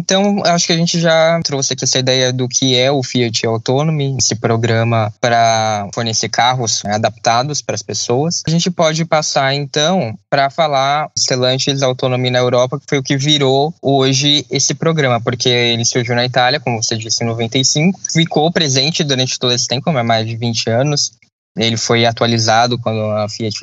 Então, 0.01 0.41
acho 0.45 0.65
que 0.65 0.73
a 0.73 0.77
gente 0.77 0.99
já 0.99 1.39
trouxe 1.43 1.73
aqui 1.73 1.83
essa 1.83 1.99
ideia 1.99 2.33
do 2.33 2.47
que 2.47 2.75
é 2.75 2.91
o 2.91 3.03
Fiat 3.03 3.45
Autonomy, 3.45 4.17
esse 4.17 4.33
programa 4.35 5.13
para 5.21 5.87
fornecer 5.93 6.27
carros 6.27 6.81
né, 6.83 6.95
adaptados 6.95 7.61
para 7.61 7.75
as 7.75 7.83
pessoas. 7.83 8.41
A 8.47 8.49
gente 8.49 8.71
pode 8.71 9.05
passar, 9.05 9.53
então, 9.53 10.17
para 10.27 10.49
falar 10.49 11.11
Stellantis 11.15 11.83
Autonomy 11.83 12.31
na 12.31 12.39
Europa, 12.39 12.79
que 12.79 12.85
foi 12.89 12.97
o 12.97 13.03
que 13.03 13.15
virou 13.15 13.71
hoje 13.79 14.43
esse 14.49 14.73
programa, 14.73 15.21
porque 15.21 15.49
ele 15.49 15.85
surgiu 15.85 16.15
na 16.15 16.25
Itália, 16.25 16.59
como 16.59 16.81
você 16.81 16.97
disse, 16.97 17.23
em 17.23 17.27
95, 17.27 17.99
ficou 18.11 18.51
presente 18.51 19.03
durante 19.03 19.37
todo 19.37 19.53
esse 19.53 19.67
tempo, 19.67 19.87
há 19.91 20.03
mais 20.03 20.25
de 20.25 20.35
20 20.35 20.67
anos. 20.71 21.11
Ele 21.55 21.77
foi 21.77 22.07
atualizado 22.07 22.79
quando 22.79 23.01
a 23.11 23.29
Fiat 23.29 23.55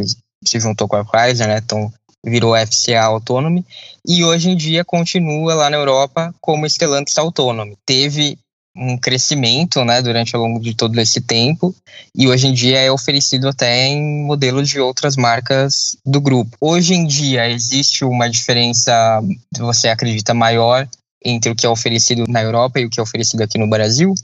se 0.45 0.61
juntou 0.61 0.87
com 0.87 0.95
a 0.95 1.05
Chrysler, 1.05 1.49
né? 1.49 1.59
Então, 1.59 1.93
virou 2.25 2.57
FCA 2.57 3.03
Autonomy, 3.03 3.65
e 4.07 4.25
hoje 4.25 4.51
em 4.51 4.57
dia 4.57 4.85
continua 4.85 5.55
lá 5.55 5.71
na 5.71 5.77
Europa 5.77 6.35
como 6.41 6.69
Stellantis 6.69 7.17
Autonomy. 7.19 7.77
Teve 7.87 8.39
um 8.79 8.97
crescimento 8.97 9.85
né, 9.85 10.01
durante 10.01 10.37
ao 10.37 10.43
longo 10.43 10.61
de 10.61 10.75
todo 10.75 10.99
esse 11.01 11.21
tempo 11.21 11.75
e 12.15 12.29
hoje 12.29 12.47
em 12.47 12.53
dia 12.53 12.79
é 12.79 12.91
oferecido 12.91 13.49
até 13.49 13.89
em 13.89 14.25
modelos 14.25 14.69
de 14.69 14.79
outras 14.79 15.17
marcas 15.17 15.97
do 16.07 16.21
grupo. 16.21 16.57
Hoje 16.61 16.95
em 16.95 17.05
dia 17.05 17.51
existe 17.51 18.05
uma 18.05 18.31
diferença, 18.31 19.21
você 19.59 19.89
acredita, 19.89 20.33
maior 20.33 20.89
entre 21.25 21.51
o 21.51 21.57
que 21.57 21.67
é 21.67 21.69
oferecido 21.69 22.25
na 22.29 22.41
Europa 22.41 22.79
e 22.79 22.85
o 22.85 22.91
que 22.91 23.01
é 23.01 23.03
oferecido 23.03 23.43
aqui 23.43 23.59
no 23.59 23.69
Brasil? 23.69 24.15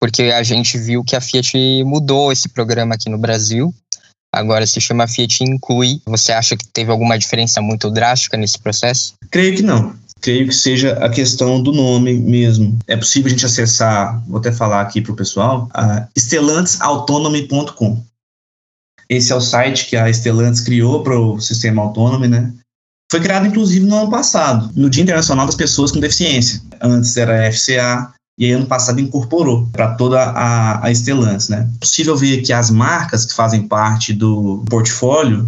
Porque 0.00 0.22
a 0.22 0.42
gente 0.42 0.76
viu 0.76 1.04
que 1.04 1.14
a 1.14 1.20
Fiat 1.20 1.84
mudou 1.84 2.32
esse 2.32 2.48
programa 2.48 2.94
aqui 2.94 3.08
no 3.08 3.18
Brasil 3.18 3.72
agora 4.32 4.66
se 4.66 4.80
chama 4.80 5.08
Fiat 5.08 5.44
Inclui. 5.44 6.00
Você 6.06 6.32
acha 6.32 6.56
que 6.56 6.66
teve 6.66 6.90
alguma 6.90 7.18
diferença 7.18 7.60
muito 7.60 7.90
drástica 7.90 8.36
nesse 8.36 8.58
processo? 8.58 9.14
Creio 9.30 9.56
que 9.56 9.62
não. 9.62 9.94
Creio 10.20 10.48
que 10.48 10.54
seja 10.54 10.92
a 11.04 11.08
questão 11.08 11.62
do 11.62 11.72
nome 11.72 12.12
mesmo. 12.14 12.78
É 12.86 12.96
possível 12.96 13.28
a 13.28 13.30
gente 13.30 13.46
acessar, 13.46 14.22
vou 14.26 14.38
até 14.38 14.52
falar 14.52 14.82
aqui 14.82 15.00
para 15.00 15.12
o 15.12 15.16
pessoal, 15.16 15.68
a 15.72 16.06
stellantisautonomy.com. 16.16 18.02
Esse 19.08 19.32
é 19.32 19.34
o 19.34 19.40
site 19.40 19.86
que 19.86 19.96
a 19.96 20.12
Stellantis 20.12 20.60
criou 20.60 21.02
para 21.02 21.18
o 21.18 21.40
sistema 21.40 21.82
autônomo, 21.82 22.28
né? 22.28 22.52
Foi 23.10 23.20
criado, 23.20 23.44
inclusive, 23.44 23.84
no 23.84 23.96
ano 23.96 24.10
passado, 24.10 24.70
no 24.76 24.88
Dia 24.88 25.02
Internacional 25.02 25.46
das 25.46 25.56
Pessoas 25.56 25.90
com 25.90 25.98
Deficiência. 25.98 26.62
Antes 26.80 27.16
era 27.16 27.50
FCA, 27.50 28.14
e 28.40 28.46
aí 28.46 28.52
ano 28.52 28.64
passado 28.64 28.98
incorporou 28.98 29.68
para 29.70 29.94
toda 29.94 30.18
a, 30.18 30.86
a 30.86 30.94
Stellantis, 30.94 31.50
né? 31.50 31.68
É 31.76 31.78
possível 31.78 32.16
ver 32.16 32.40
que 32.40 32.54
as 32.54 32.70
marcas 32.70 33.26
que 33.26 33.34
fazem 33.34 33.68
parte 33.68 34.14
do 34.14 34.64
portfólio 34.70 35.46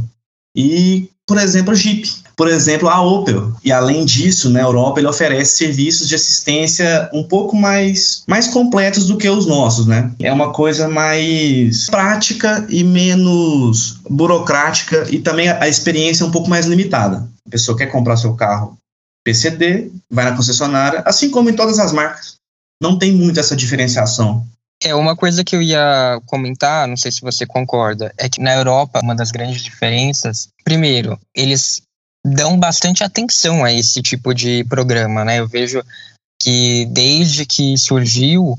e, 0.55 1.09
por 1.27 1.39
exemplo, 1.39 1.73
a 1.73 1.75
Jeep, 1.75 2.07
por 2.37 2.49
exemplo, 2.49 2.91
a 2.91 3.01
Opel. 3.01 3.51
E 3.65 3.73
além 3.73 4.05
disso, 4.05 4.51
na 4.51 4.61
Europa 4.61 5.01
ele 5.01 5.09
oferece 5.09 5.57
serviços 5.57 6.07
de 6.07 6.15
assistência 6.15 7.09
um 7.15 7.23
pouco 7.23 7.57
mais, 7.57 8.25
mais 8.29 8.49
completos 8.49 9.07
do 9.07 9.17
que 9.17 9.29
os 9.29 9.47
nossos, 9.47 9.87
né? 9.87 10.13
É 10.21 10.31
uma 10.31 10.53
coisa 10.53 10.87
mais 10.87 11.87
prática 11.87 12.67
e 12.69 12.85
menos 12.85 14.01
burocrática 14.11 15.07
e 15.11 15.19
também 15.19 15.49
a 15.49 15.67
experiência 15.67 16.25
é 16.25 16.27
um 16.27 16.31
pouco 16.31 16.51
mais 16.51 16.67
limitada. 16.67 17.27
A 17.47 17.51
pessoa 17.51 17.77
quer 17.77 17.87
comprar 17.87 18.19
seu 18.19 18.35
carro 18.35 18.77
PCD, 19.25 19.91
vai 20.11 20.27
na 20.27 20.37
concessionária, 20.37 21.03
assim 21.07 21.31
como 21.31 21.49
em 21.49 21.55
todas 21.55 21.79
as 21.79 21.91
marcas 21.93 22.42
não 22.83 22.99
tem 22.99 23.13
muito 23.13 23.39
essa 23.39 23.55
diferenciação. 23.55 24.45
É 24.83 24.93
uma 24.95 25.15
coisa 25.15 25.45
que 25.45 25.55
eu 25.55 25.63
ia 25.63 26.21
comentar, 26.27 26.89
não 26.89 26.97
sei 26.97 27.13
se 27.13 27.21
você 27.21 27.47
concorda, 27.47 28.13
é 28.19 28.29
que 28.29 28.41
na 28.41 28.53
Europa 28.53 28.99
uma 29.01 29.15
das 29.15 29.31
grandes 29.31 29.63
diferenças, 29.63 30.49
primeiro, 30.65 31.17
eles 31.35 31.81
dão 32.27 32.59
bastante 32.59 33.05
atenção 33.05 33.65
a 33.65 33.73
esse 33.73 34.03
tipo 34.03 34.35
de 34.35 34.65
programa, 34.65 35.25
né? 35.25 35.39
Eu 35.39 35.47
vejo 35.47 35.83
que 36.41 36.87
desde 36.87 37.47
que 37.47 37.79
surgiu, 37.79 38.59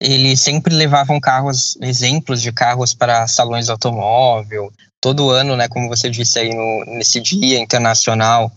eles 0.00 0.40
sempre 0.40 0.74
levavam 0.74 1.20
carros, 1.20 1.78
exemplos 1.80 2.42
de 2.42 2.50
carros 2.50 2.92
para 2.92 3.28
salões 3.28 3.66
de 3.66 3.70
automóvel. 3.70 4.72
Todo 5.00 5.30
ano, 5.30 5.56
né, 5.56 5.68
como 5.68 5.88
você 5.88 6.10
disse 6.10 6.40
aí 6.40 6.52
no, 6.52 6.96
nesse 6.96 7.20
dia 7.20 7.60
internacional, 7.60 8.50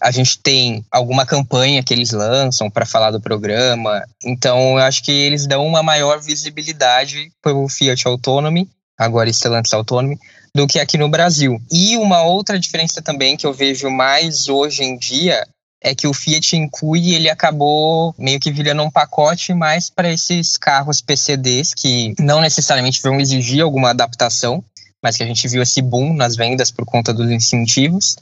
a 0.00 0.10
gente 0.10 0.38
tem 0.38 0.84
alguma 0.90 1.24
campanha 1.24 1.82
que 1.82 1.92
eles 1.92 2.10
lançam 2.12 2.70
para 2.70 2.86
falar 2.86 3.10
do 3.10 3.20
programa. 3.20 4.02
Então, 4.24 4.78
eu 4.78 4.84
acho 4.84 5.02
que 5.02 5.10
eles 5.10 5.46
dão 5.46 5.66
uma 5.66 5.82
maior 5.82 6.20
visibilidade 6.20 7.30
para 7.42 7.54
o 7.54 7.68
Fiat 7.68 8.06
Autonomy, 8.06 8.68
agora 8.98 9.32
Stellantis 9.32 9.72
Autonomy, 9.72 10.18
do 10.54 10.66
que 10.66 10.78
aqui 10.78 10.96
no 10.96 11.08
Brasil. 11.08 11.60
E 11.70 11.96
uma 11.96 12.22
outra 12.22 12.58
diferença 12.58 13.02
também 13.02 13.36
que 13.36 13.46
eu 13.46 13.52
vejo 13.52 13.90
mais 13.90 14.48
hoje 14.48 14.82
em 14.82 14.96
dia 14.96 15.46
é 15.82 15.94
que 15.94 16.06
o 16.06 16.14
Fiat 16.14 16.56
Incui 16.56 17.14
ele 17.14 17.28
acabou 17.28 18.14
meio 18.18 18.40
que 18.40 18.50
virando 18.50 18.82
um 18.82 18.90
pacote 18.90 19.52
mais 19.52 19.90
para 19.90 20.10
esses 20.10 20.56
carros 20.56 21.00
PCDs 21.00 21.72
que 21.74 22.14
não 22.18 22.40
necessariamente 22.40 23.00
vão 23.02 23.20
exigir 23.20 23.62
alguma 23.62 23.90
adaptação, 23.90 24.64
mas 25.02 25.16
que 25.16 25.22
a 25.22 25.26
gente 25.26 25.46
viu 25.46 25.62
esse 25.62 25.80
boom 25.82 26.14
nas 26.14 26.34
vendas 26.34 26.70
por 26.70 26.84
conta 26.84 27.12
dos 27.12 27.30
incentivos 27.30 28.16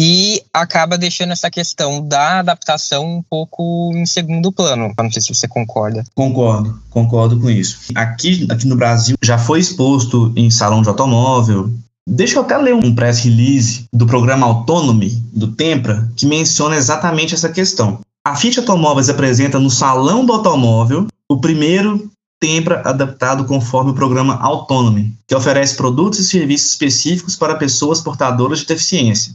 e 0.00 0.44
acaba 0.54 0.96
deixando 0.96 1.32
essa 1.32 1.50
questão 1.50 2.06
da 2.06 2.38
adaptação 2.38 3.04
um 3.04 3.20
pouco 3.20 3.90
em 3.96 4.06
segundo 4.06 4.52
plano. 4.52 4.94
Não 4.96 5.10
sei 5.10 5.20
se 5.20 5.34
você 5.34 5.48
concorda. 5.48 6.04
Concordo, 6.14 6.80
concordo 6.88 7.40
com 7.40 7.50
isso. 7.50 7.80
Aqui, 7.96 8.46
aqui 8.48 8.64
no 8.68 8.76
Brasil 8.76 9.16
já 9.20 9.36
foi 9.36 9.58
exposto 9.58 10.32
em 10.36 10.52
salão 10.52 10.82
de 10.82 10.88
automóvel. 10.88 11.72
Deixa 12.08 12.36
eu 12.36 12.42
até 12.42 12.56
ler 12.56 12.74
um 12.74 12.94
press 12.94 13.18
release 13.24 13.86
do 13.92 14.06
programa 14.06 14.46
Autonomy 14.46 15.10
do 15.32 15.48
Tempra 15.48 16.08
que 16.16 16.26
menciona 16.26 16.76
exatamente 16.76 17.34
essa 17.34 17.48
questão. 17.48 17.98
A 18.24 18.36
Fiat 18.36 18.60
Automóveis 18.60 19.08
apresenta 19.08 19.58
no 19.58 19.68
Salão 19.68 20.24
do 20.24 20.32
Automóvel 20.32 21.08
o 21.28 21.40
primeiro 21.40 22.08
Tempra 22.40 22.82
adaptado 22.84 23.44
conforme 23.46 23.90
o 23.90 23.94
programa 23.94 24.38
Autonomy, 24.40 25.12
que 25.26 25.34
oferece 25.34 25.76
produtos 25.76 26.20
e 26.20 26.24
serviços 26.24 26.70
específicos 26.70 27.34
para 27.34 27.56
pessoas 27.56 28.00
portadoras 28.00 28.60
de 28.60 28.66
deficiência 28.66 29.34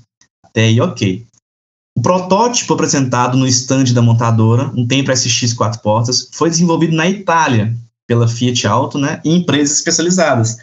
até 0.54 0.66
aí 0.66 0.80
ok. 0.80 1.26
O 1.98 2.02
protótipo 2.02 2.74
apresentado 2.74 3.38
no 3.38 3.48
estande 3.48 3.94
da 3.94 4.02
montadora, 4.02 4.72
um 4.76 4.88
Tempra 4.88 5.16
SX 5.16 5.54
quatro 5.54 5.82
portas, 5.82 6.30
foi 6.32 6.50
desenvolvido 6.50 6.96
na 6.96 7.10
Itália 7.10 7.76
pela 8.08 8.28
Fiat 8.28 8.68
Auto 8.68 8.98
né, 8.98 9.20
e 9.24 9.36
empresas 9.36 9.78
especializadas. 9.78 10.58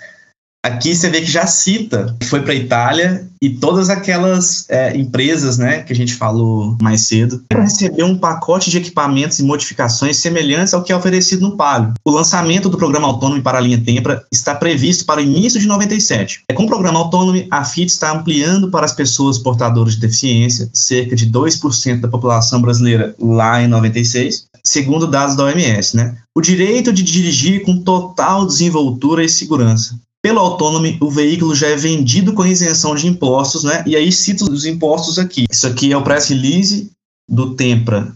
Aqui 0.63 0.95
você 0.95 1.09
vê 1.09 1.23
que 1.23 1.31
já 1.31 1.47
cita 1.47 2.15
foi 2.25 2.43
para 2.43 2.53
a 2.53 2.57
Itália 2.57 3.27
e 3.41 3.49
todas 3.49 3.89
aquelas 3.89 4.69
é, 4.69 4.95
empresas, 4.95 5.57
né, 5.57 5.83
que 5.83 5.91
a 5.91 5.97
gente 5.97 6.15
falou 6.15 6.77
mais 6.83 7.07
cedo, 7.07 7.43
para 7.49 7.63
receber 7.63 8.05
um 8.05 8.19
pacote 8.19 8.71
de 8.71 8.77
equipamentos 8.77 9.39
e 9.39 9.43
modificações 9.43 10.19
semelhantes 10.19 10.75
ao 10.75 10.83
que 10.83 10.93
é 10.93 10.97
oferecido 10.97 11.41
no 11.41 11.57
Palio. 11.57 11.95
O 12.05 12.11
lançamento 12.11 12.69
do 12.69 12.77
programa 12.77 13.09
autônomo 13.09 13.43
para 13.43 13.57
a 13.57 13.61
linha 13.61 13.83
Tempra 13.83 14.23
está 14.31 14.55
previsto 14.55 15.07
para 15.07 15.21
o 15.21 15.25
início 15.25 15.59
de 15.59 15.67
97. 15.67 16.43
É 16.51 16.53
com 16.53 16.65
o 16.65 16.69
programa 16.69 16.99
autônomo, 16.99 17.43
a 17.51 17.65
FIT 17.65 17.91
está 17.91 18.13
ampliando 18.13 18.71
para 18.71 18.85
as 18.85 18.93
pessoas 18.93 19.39
portadoras 19.39 19.95
de 19.95 20.01
deficiência, 20.01 20.69
cerca 20.75 21.17
de 21.17 21.27
2% 21.31 22.01
da 22.01 22.09
população 22.09 22.61
brasileira 22.61 23.15
lá 23.19 23.63
em 23.63 23.67
96, 23.67 24.45
segundo 24.63 25.07
dados 25.07 25.37
da 25.37 25.45
OMS, 25.45 25.97
né? 25.97 26.19
O 26.37 26.43
direito 26.43 26.93
de 26.93 27.03
dirigir 27.03 27.63
com 27.63 27.83
total 27.83 28.47
desenvoltura 28.47 29.25
e 29.25 29.29
segurança 29.29 29.99
pelo 30.23 30.39
autônomo, 30.39 30.87
o 31.01 31.11
veículo 31.11 31.55
já 31.55 31.69
é 31.69 31.77
vendido 31.77 32.33
com 32.35 32.45
isenção 32.45 32.95
de 32.95 33.07
impostos, 33.07 33.65
né? 33.65 33.83
E 33.87 33.97
aí 33.97 34.13
cito 34.13 34.51
os 34.51 34.67
impostos 34.67 35.19
aqui. 35.19 35.47
Isso 35.51 35.67
aqui 35.67 35.93
é 35.93 35.97
o 35.97 36.05
press 36.05 36.29
release 36.29 36.91
do 37.29 37.55
Tempra 37.55 38.13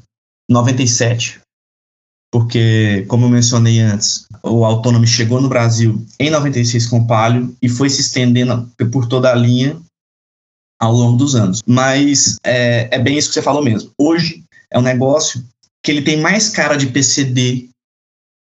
97, 0.51 1.41
porque, 2.31 3.05
como 3.09 3.27
eu 3.27 3.31
mencionei 3.31 3.81
antes, 3.81 4.27
o 4.43 4.65
autônomo 4.65 5.07
chegou 5.07 5.41
no 5.41 5.49
Brasil 5.49 6.05
em 6.19 6.31
96 6.31 6.87
com 6.87 7.07
Palio 7.07 7.57
e 7.63 7.69
foi 7.69 7.89
se 7.89 8.01
estendendo 8.01 8.69
por 8.91 9.07
toda 9.07 9.31
a 9.31 9.35
linha 9.35 9.81
ao 10.81 10.93
longo 10.93 11.17
dos 11.17 11.35
anos. 11.35 11.63
Mas 11.67 12.37
é, 12.45 12.89
é 12.91 12.99
bem 12.99 13.17
isso 13.17 13.29
que 13.29 13.35
você 13.35 13.43
falou 13.43 13.63
mesmo. 13.63 13.91
Hoje 13.99 14.45
é 14.71 14.79
um 14.79 14.83
negócio 14.83 15.45
que 15.83 15.91
ele 15.91 16.03
tem 16.03 16.21
mais 16.21 16.49
cara 16.49 16.77
de 16.77 16.89
PCD 16.89 17.69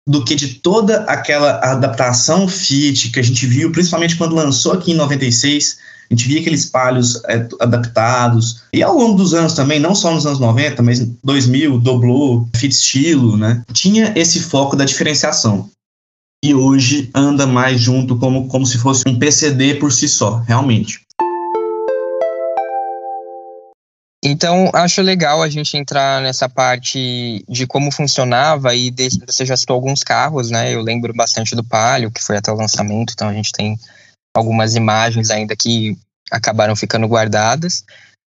do 0.08 0.24
que 0.24 0.34
de 0.34 0.54
toda 0.54 1.02
aquela 1.02 1.60
adaptação 1.62 2.48
Fit 2.48 3.10
que 3.10 3.20
a 3.20 3.22
gente 3.22 3.46
viu, 3.46 3.70
principalmente 3.70 4.16
quando 4.16 4.34
lançou 4.34 4.72
aqui 4.72 4.92
em 4.92 4.96
96. 4.96 5.76
A 6.10 6.14
gente 6.14 6.26
via 6.26 6.40
aqueles 6.40 6.64
palhos 6.64 7.22
é, 7.26 7.46
adaptados. 7.60 8.62
E 8.72 8.82
ao 8.82 8.96
longo 8.96 9.18
dos 9.18 9.34
anos 9.34 9.52
também, 9.52 9.78
não 9.78 9.94
só 9.94 10.10
nos 10.10 10.24
anos 10.24 10.40
90, 10.40 10.82
mas 10.82 11.06
2000, 11.22 11.78
Doblô, 11.80 12.48
Fit 12.56 12.74
Estilo, 12.74 13.36
né? 13.36 13.62
Tinha 13.74 14.14
esse 14.16 14.40
foco 14.40 14.74
da 14.74 14.86
diferenciação. 14.86 15.68
E 16.42 16.54
hoje 16.54 17.10
anda 17.14 17.46
mais 17.46 17.78
junto 17.78 18.16
como, 18.16 18.48
como 18.48 18.64
se 18.64 18.78
fosse 18.78 19.02
um 19.06 19.18
PCD 19.18 19.74
por 19.74 19.92
si 19.92 20.08
só, 20.08 20.38
realmente. 20.38 21.00
Então, 24.22 24.70
acho 24.74 25.00
legal 25.00 25.42
a 25.42 25.48
gente 25.48 25.76
entrar 25.76 26.20
nessa 26.20 26.48
parte 26.48 27.44
de 27.48 27.66
como 27.66 27.92
funcionava 27.92 28.74
e 28.74 28.90
de, 28.90 29.08
você 29.24 29.46
já 29.46 29.56
citou 29.56 29.74
alguns 29.74 30.02
carros, 30.02 30.50
né? 30.50 30.74
Eu 30.74 30.82
lembro 30.82 31.14
bastante 31.14 31.54
do 31.54 31.62
Palio, 31.62 32.10
que 32.10 32.22
foi 32.22 32.36
até 32.36 32.50
o 32.50 32.56
lançamento, 32.56 33.12
então 33.12 33.28
a 33.28 33.32
gente 33.32 33.52
tem 33.52 33.78
algumas 34.34 34.74
imagens 34.74 35.30
ainda 35.30 35.54
que 35.54 35.96
acabaram 36.30 36.74
ficando 36.74 37.06
guardadas. 37.06 37.84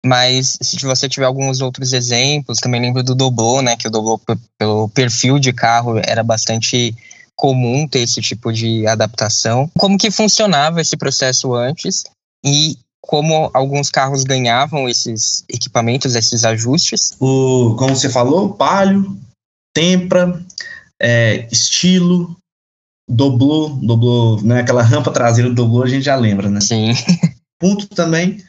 Mas 0.03 0.57
se 0.61 0.77
você 0.85 1.09
tiver 1.09 1.25
alguns 1.25 1.61
outros 1.61 1.93
exemplos, 1.93 2.59
também 2.59 2.81
lembro 2.81 3.03
do 3.03 3.15
Doblô, 3.15 3.61
né? 3.61 3.75
Que 3.75 3.87
o 3.87 3.91
Doblô, 3.91 4.19
pelo 4.59 4.89
perfil 4.89 5.39
de 5.39 5.51
carro, 5.51 5.99
era 6.03 6.23
bastante 6.23 6.95
comum 7.35 7.87
ter 7.87 7.99
esse 7.99 8.21
tipo 8.21 8.51
de 8.51 8.87
adaptação. 8.87 9.69
Como 9.77 9.97
que 9.97 10.11
funcionava 10.11 10.81
esse 10.81 10.95
processo 10.95 11.53
antes 11.53 12.03
e 12.45 12.77
como 13.07 13.49
alguns 13.53 13.89
carros 13.89 14.23
ganhavam 14.23 14.89
esses 14.89 15.43
equipamentos, 15.49 16.15
esses 16.15 16.43
ajustes. 16.43 17.15
O, 17.19 17.75
como 17.77 17.95
você 17.95 18.09
falou, 18.09 18.53
Palio, 18.53 19.17
Tempra, 19.73 20.43
é, 21.01 21.47
estilo, 21.51 22.35
doblô, 23.09 23.69
doblô, 23.81 24.41
né, 24.41 24.61
aquela 24.61 24.81
rampa 24.81 25.11
traseira 25.11 25.49
do 25.49 25.55
doblô 25.55 25.83
a 25.83 25.87
gente 25.87 26.03
já 26.03 26.15
lembra, 26.15 26.49
né? 26.49 26.61
Sim. 26.61 26.93
Ponto 27.59 27.87
também 27.87 28.43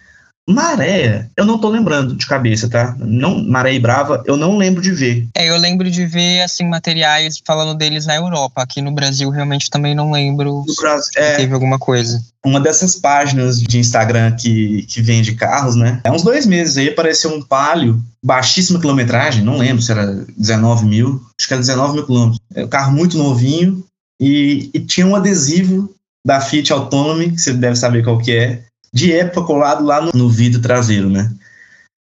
Maré, 0.49 1.29
eu 1.37 1.45
não 1.45 1.59
tô 1.59 1.69
lembrando 1.69 2.15
de 2.15 2.25
cabeça, 2.25 2.69
tá? 2.69 2.97
Não, 3.01 3.43
Maré 3.43 3.75
e 3.75 3.81
Brava, 3.81 4.23
eu 4.27 4.37
não 4.37 4.57
lembro 4.57 4.81
de 4.81 4.93
ver. 4.93 5.27
É, 5.35 5.51
eu 5.51 5.57
lembro 5.57 5.91
de 5.91 6.07
ver, 6.07 6.43
assim, 6.43 6.65
materiais 6.65 7.43
falando 7.45 7.77
deles 7.77 8.07
na 8.07 8.15
Europa. 8.15 8.63
Aqui 8.63 8.81
no 8.81 8.93
Brasil, 8.93 9.29
realmente, 9.29 9.69
também 9.69 9.93
não 9.93 10.13
lembro 10.13 10.65
no 10.65 10.75
Brasil, 10.77 11.13
se 11.13 11.19
é, 11.19 11.37
teve 11.37 11.53
alguma 11.53 11.81
coisa. 11.81 12.23
Uma 12.45 12.61
dessas 12.61 12.95
páginas 12.95 13.61
de 13.61 13.79
Instagram 13.79 14.37
que, 14.37 14.83
que 14.89 15.03
vende 15.03 15.35
carros, 15.35 15.75
né? 15.75 16.01
É 16.05 16.13
uns 16.13 16.23
dois 16.23 16.47
meses 16.47 16.77
aí 16.77 16.91
apareceu 16.91 17.35
um 17.35 17.43
Palio, 17.43 18.01
baixíssima 18.25 18.79
quilometragem, 18.79 19.43
não 19.43 19.57
lembro 19.57 19.83
se 19.83 19.91
era 19.91 20.25
19 20.37 20.87
mil, 20.87 21.21
acho 21.37 21.49
que 21.49 21.55
era 21.55 21.61
19 21.61 21.95
mil 21.95 22.07
quilômetros. 22.07 22.41
É 22.55 22.65
um 22.65 22.69
carro 22.69 22.93
muito 22.93 23.19
novinho 23.19 23.85
e, 24.21 24.71
e 24.73 24.79
tinha 24.79 25.07
um 25.07 25.17
adesivo 25.17 25.93
da 26.25 26.41
Fiat 26.41 26.73
Autonomy, 26.73 27.33
que 27.33 27.39
você 27.39 27.53
deve 27.53 27.77
saber 27.77 28.03
qual 28.03 28.19
que 28.19 28.33
é, 28.33 28.63
de 28.97 29.13
época 29.13 29.47
colado 29.47 29.85
lá 29.85 30.01
no, 30.01 30.11
no 30.13 30.29
vidro 30.31 30.61
traseiro, 30.61 31.11
né? 31.11 31.31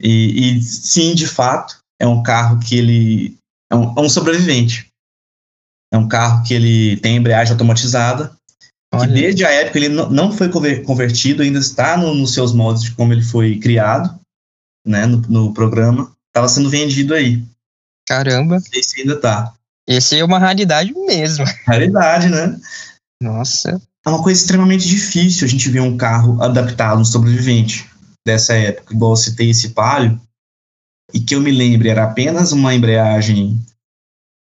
E, 0.01 0.57
e, 0.57 0.61
sim, 0.61 1.13
de 1.13 1.27
fato, 1.27 1.77
é 1.99 2.07
um 2.07 2.23
carro 2.23 2.59
que 2.59 2.77
ele 2.77 3.37
é 3.69 3.75
um, 3.75 3.93
é 3.97 4.01
um, 4.01 4.09
sobrevivente. 4.09 4.87
É 5.93 5.97
um 5.97 6.07
carro 6.07 6.43
que 6.43 6.53
ele 6.53 6.97
tem 6.97 7.17
embreagem 7.17 7.51
automatizada, 7.51 8.33
Olha. 8.93 9.07
que 9.07 9.13
desde 9.13 9.45
a 9.45 9.51
época 9.51 9.77
ele 9.77 9.89
não 9.89 10.31
foi 10.31 10.49
convertido, 10.83 11.43
ainda 11.43 11.59
está 11.59 11.97
no, 11.97 12.13
nos 12.13 12.33
seus 12.33 12.53
modos 12.53 12.83
de 12.83 12.91
como 12.91 13.11
ele 13.11 13.23
foi 13.23 13.59
criado, 13.59 14.17
né, 14.87 15.05
no, 15.05 15.17
no 15.21 15.53
programa. 15.53 16.11
Estava 16.29 16.47
sendo 16.47 16.69
vendido 16.69 17.13
aí. 17.13 17.43
Caramba. 18.07 18.61
Esse 18.73 19.01
ainda 19.01 19.19
tá. 19.19 19.53
Esse 19.87 20.17
é 20.17 20.23
uma 20.23 20.39
raridade 20.39 20.93
mesmo. 20.93 21.45
Raridade, 21.67 22.29
né? 22.29 22.57
Nossa 23.21 23.81
é 24.05 24.09
uma 24.09 24.21
coisa 24.21 24.39
extremamente 24.39 24.87
difícil 24.87 25.45
a 25.45 25.49
gente 25.49 25.67
ver 25.69 25.79
um 25.79 25.97
carro 25.97 26.41
adaptado, 26.41 27.01
um 27.01 27.05
sobrevivente 27.05 27.89
dessa 28.25 28.53
época, 28.53 28.93
igual 28.93 29.13
eu 29.13 29.17
citei 29.17 29.49
esse 29.49 29.69
Palio, 29.69 30.19
e 31.13 31.19
que 31.19 31.35
eu 31.35 31.41
me 31.41 31.51
lembre 31.51 31.89
era 31.89 32.03
apenas 32.03 32.51
uma 32.51 32.73
embreagem 32.73 33.59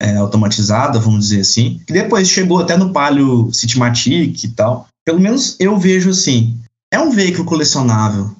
é, 0.00 0.16
automatizada, 0.16 0.98
vamos 0.98 1.28
dizer 1.28 1.40
assim, 1.40 1.80
que 1.86 1.92
depois 1.92 2.28
chegou 2.28 2.58
até 2.58 2.76
no 2.76 2.92
Palio 2.92 3.52
Citymatic 3.52 4.44
e 4.44 4.48
tal. 4.48 4.86
Pelo 5.04 5.20
menos 5.20 5.56
eu 5.58 5.78
vejo 5.78 6.10
assim, 6.10 6.60
é 6.92 6.98
um 6.98 7.10
veículo 7.10 7.44
colecionável, 7.44 8.34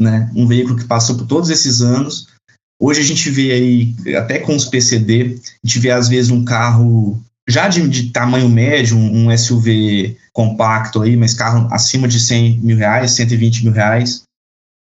né? 0.00 0.30
Um 0.34 0.46
veículo 0.46 0.76
que 0.76 0.84
passou 0.84 1.16
por 1.16 1.26
todos 1.26 1.50
esses 1.50 1.80
anos. 1.80 2.28
Hoje 2.80 3.00
a 3.00 3.04
gente 3.04 3.30
vê 3.30 3.52
aí, 3.52 4.16
até 4.16 4.38
com 4.38 4.54
os 4.54 4.64
PCD, 4.64 5.40
a 5.62 5.66
gente 5.66 5.78
vê 5.78 5.90
às 5.90 6.08
vezes 6.08 6.30
um 6.30 6.44
carro 6.44 7.22
já 7.48 7.68
de, 7.68 7.86
de 7.88 8.10
tamanho 8.10 8.48
médio, 8.48 8.96
um, 8.96 9.36
SUV 9.36 10.16
compacto 10.32 11.02
aí, 11.02 11.16
mas 11.16 11.34
carro 11.34 11.68
acima 11.70 12.08
de 12.08 12.18
100 12.18 12.60
mil 12.60 12.76
reais, 12.76 13.12
120 13.12 13.64
mil 13.64 13.72
reais, 13.72 14.22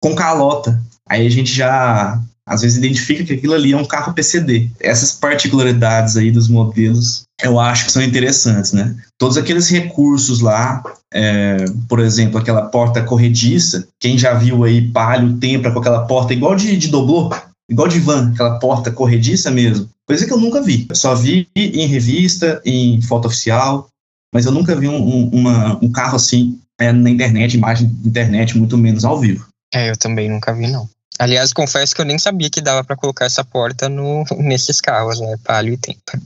com 0.02 0.14
calota. 0.14 0.80
Aí 1.08 1.26
a 1.26 1.30
gente 1.30 1.52
já, 1.52 2.20
às 2.46 2.62
vezes, 2.62 2.78
identifica 2.78 3.24
que 3.24 3.34
aquilo 3.34 3.54
ali 3.54 3.72
é 3.72 3.76
um 3.76 3.84
carro 3.84 4.12
PCD. 4.12 4.70
Essas 4.80 5.12
particularidades 5.12 6.16
aí 6.16 6.30
dos 6.30 6.48
modelos, 6.48 7.24
eu 7.42 7.60
acho 7.60 7.86
que 7.86 7.92
são 7.92 8.02
interessantes, 8.02 8.72
né? 8.72 8.96
Todos 9.18 9.36
aqueles 9.36 9.68
recursos 9.68 10.40
lá, 10.40 10.82
é, 11.12 11.64
por 11.88 12.00
exemplo, 12.00 12.38
aquela 12.38 12.66
porta 12.66 13.02
corrediça, 13.02 13.86
quem 14.00 14.18
já 14.18 14.34
viu 14.34 14.64
aí 14.64 14.90
Palio, 14.90 15.36
Tempra 15.38 15.70
com 15.70 15.78
aquela 15.78 16.06
porta 16.06 16.32
igual 16.32 16.56
de, 16.56 16.76
de 16.76 16.88
doblô, 16.88 17.30
igual 17.70 17.88
de 17.88 18.00
van, 18.00 18.32
aquela 18.32 18.58
porta 18.58 18.90
corrediça 18.90 19.50
mesmo, 19.50 19.88
Coisa 20.08 20.24
que 20.24 20.32
eu 20.32 20.40
nunca 20.40 20.62
vi. 20.62 20.86
Eu 20.88 20.96
só 20.96 21.14
vi 21.14 21.46
em 21.54 21.86
revista, 21.86 22.62
em 22.64 23.02
foto 23.02 23.28
oficial, 23.28 23.90
mas 24.32 24.46
eu 24.46 24.52
nunca 24.52 24.74
vi 24.74 24.88
um, 24.88 24.96
um, 24.96 25.28
uma, 25.28 25.78
um 25.84 25.92
carro 25.92 26.16
assim 26.16 26.58
é, 26.80 26.90
na 26.90 27.10
internet, 27.10 27.54
imagem 27.54 27.88
de 27.88 28.08
internet, 28.08 28.56
muito 28.56 28.78
menos 28.78 29.04
ao 29.04 29.20
vivo. 29.20 29.46
É, 29.72 29.90
eu 29.90 29.96
também 29.98 30.30
nunca 30.30 30.54
vi, 30.54 30.66
não. 30.66 30.88
Aliás, 31.18 31.52
confesso 31.52 31.94
que 31.94 32.00
eu 32.00 32.06
nem 32.06 32.18
sabia 32.18 32.48
que 32.48 32.62
dava 32.62 32.82
para 32.82 32.96
colocar 32.96 33.26
essa 33.26 33.44
porta 33.44 33.86
no, 33.86 34.24
nesses 34.38 34.80
carros, 34.80 35.20
né? 35.20 35.36
Palio 35.44 35.74
e 35.74 35.76
Tempra. 35.76 36.18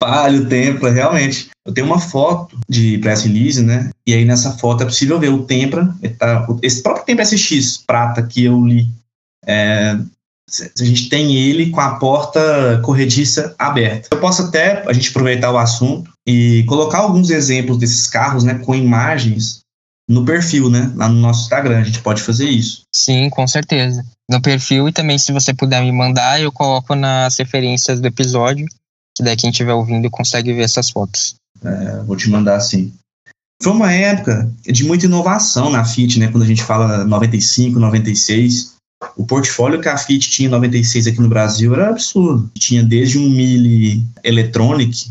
Palio, 0.00 0.48
Tempra, 0.48 0.92
realmente. 0.92 1.50
Eu 1.66 1.74
tenho 1.74 1.88
uma 1.88 1.98
foto 1.98 2.56
de 2.68 2.96
press 2.98 3.24
release, 3.24 3.60
né? 3.60 3.90
E 4.06 4.14
aí 4.14 4.24
nessa 4.24 4.52
foto 4.52 4.84
é 4.84 4.86
possível 4.86 5.18
ver 5.18 5.30
o 5.30 5.44
Tempra, 5.44 5.92
tá, 6.16 6.46
esse 6.62 6.80
próprio 6.80 7.04
Tempra 7.04 7.24
SX 7.24 7.78
prata 7.78 8.22
que 8.22 8.44
eu 8.44 8.64
li, 8.64 8.88
é, 9.44 9.98
a 10.58 10.84
gente 10.84 11.08
tem 11.08 11.36
ele 11.36 11.70
com 11.70 11.80
a 11.80 11.96
porta 11.96 12.80
corrediça 12.84 13.54
aberta. 13.58 14.08
Eu 14.10 14.20
posso 14.20 14.42
até 14.42 14.82
a 14.88 14.92
gente 14.92 15.10
aproveitar 15.10 15.52
o 15.52 15.58
assunto 15.58 16.10
e 16.26 16.64
colocar 16.64 16.98
alguns 16.98 17.30
exemplos 17.30 17.78
desses 17.78 18.06
carros, 18.06 18.42
né, 18.42 18.54
com 18.54 18.74
imagens 18.74 19.60
no 20.08 20.24
perfil, 20.24 20.68
né, 20.68 20.92
lá 20.96 21.08
no 21.08 21.20
nosso 21.20 21.42
Instagram. 21.42 21.78
A 21.78 21.84
gente 21.84 22.02
pode 22.02 22.20
fazer 22.20 22.48
isso. 22.48 22.82
Sim, 22.94 23.30
com 23.30 23.46
certeza. 23.46 24.04
No 24.28 24.42
perfil 24.42 24.88
e 24.88 24.92
também 24.92 25.18
se 25.18 25.32
você 25.32 25.54
puder 25.54 25.80
me 25.82 25.92
mandar, 25.92 26.40
eu 26.40 26.50
coloco 26.50 26.94
nas 26.94 27.38
referências 27.38 28.00
do 28.00 28.08
episódio, 28.08 28.66
que 29.16 29.22
daí 29.22 29.36
quem 29.36 29.50
estiver 29.50 29.72
ouvindo 29.72 30.10
consegue 30.10 30.52
ver 30.52 30.62
essas 30.62 30.90
fotos. 30.90 31.36
É, 31.64 32.02
vou 32.02 32.16
te 32.16 32.28
mandar 32.28 32.58
sim. 32.60 32.92
Foi 33.62 33.72
uma 33.72 33.92
época 33.92 34.50
de 34.62 34.84
muita 34.84 35.04
inovação 35.04 35.70
na 35.70 35.84
Fit, 35.84 36.18
né, 36.18 36.28
quando 36.28 36.42
a 36.42 36.46
gente 36.46 36.62
fala 36.62 37.04
95, 37.04 37.78
96 37.78 38.79
o 39.16 39.24
portfólio 39.24 39.80
que 39.80 39.88
a 39.88 39.96
Fiat 39.96 40.30
tinha 40.30 40.48
em 40.48 40.50
96 40.50 41.06
aqui 41.06 41.20
no 41.20 41.28
Brasil 41.28 41.74
era 41.74 41.90
absurdo. 41.90 42.50
Tinha 42.58 42.82
desde 42.82 43.18
um 43.18 43.28
Mille 43.28 44.04
Electronic 44.22 45.10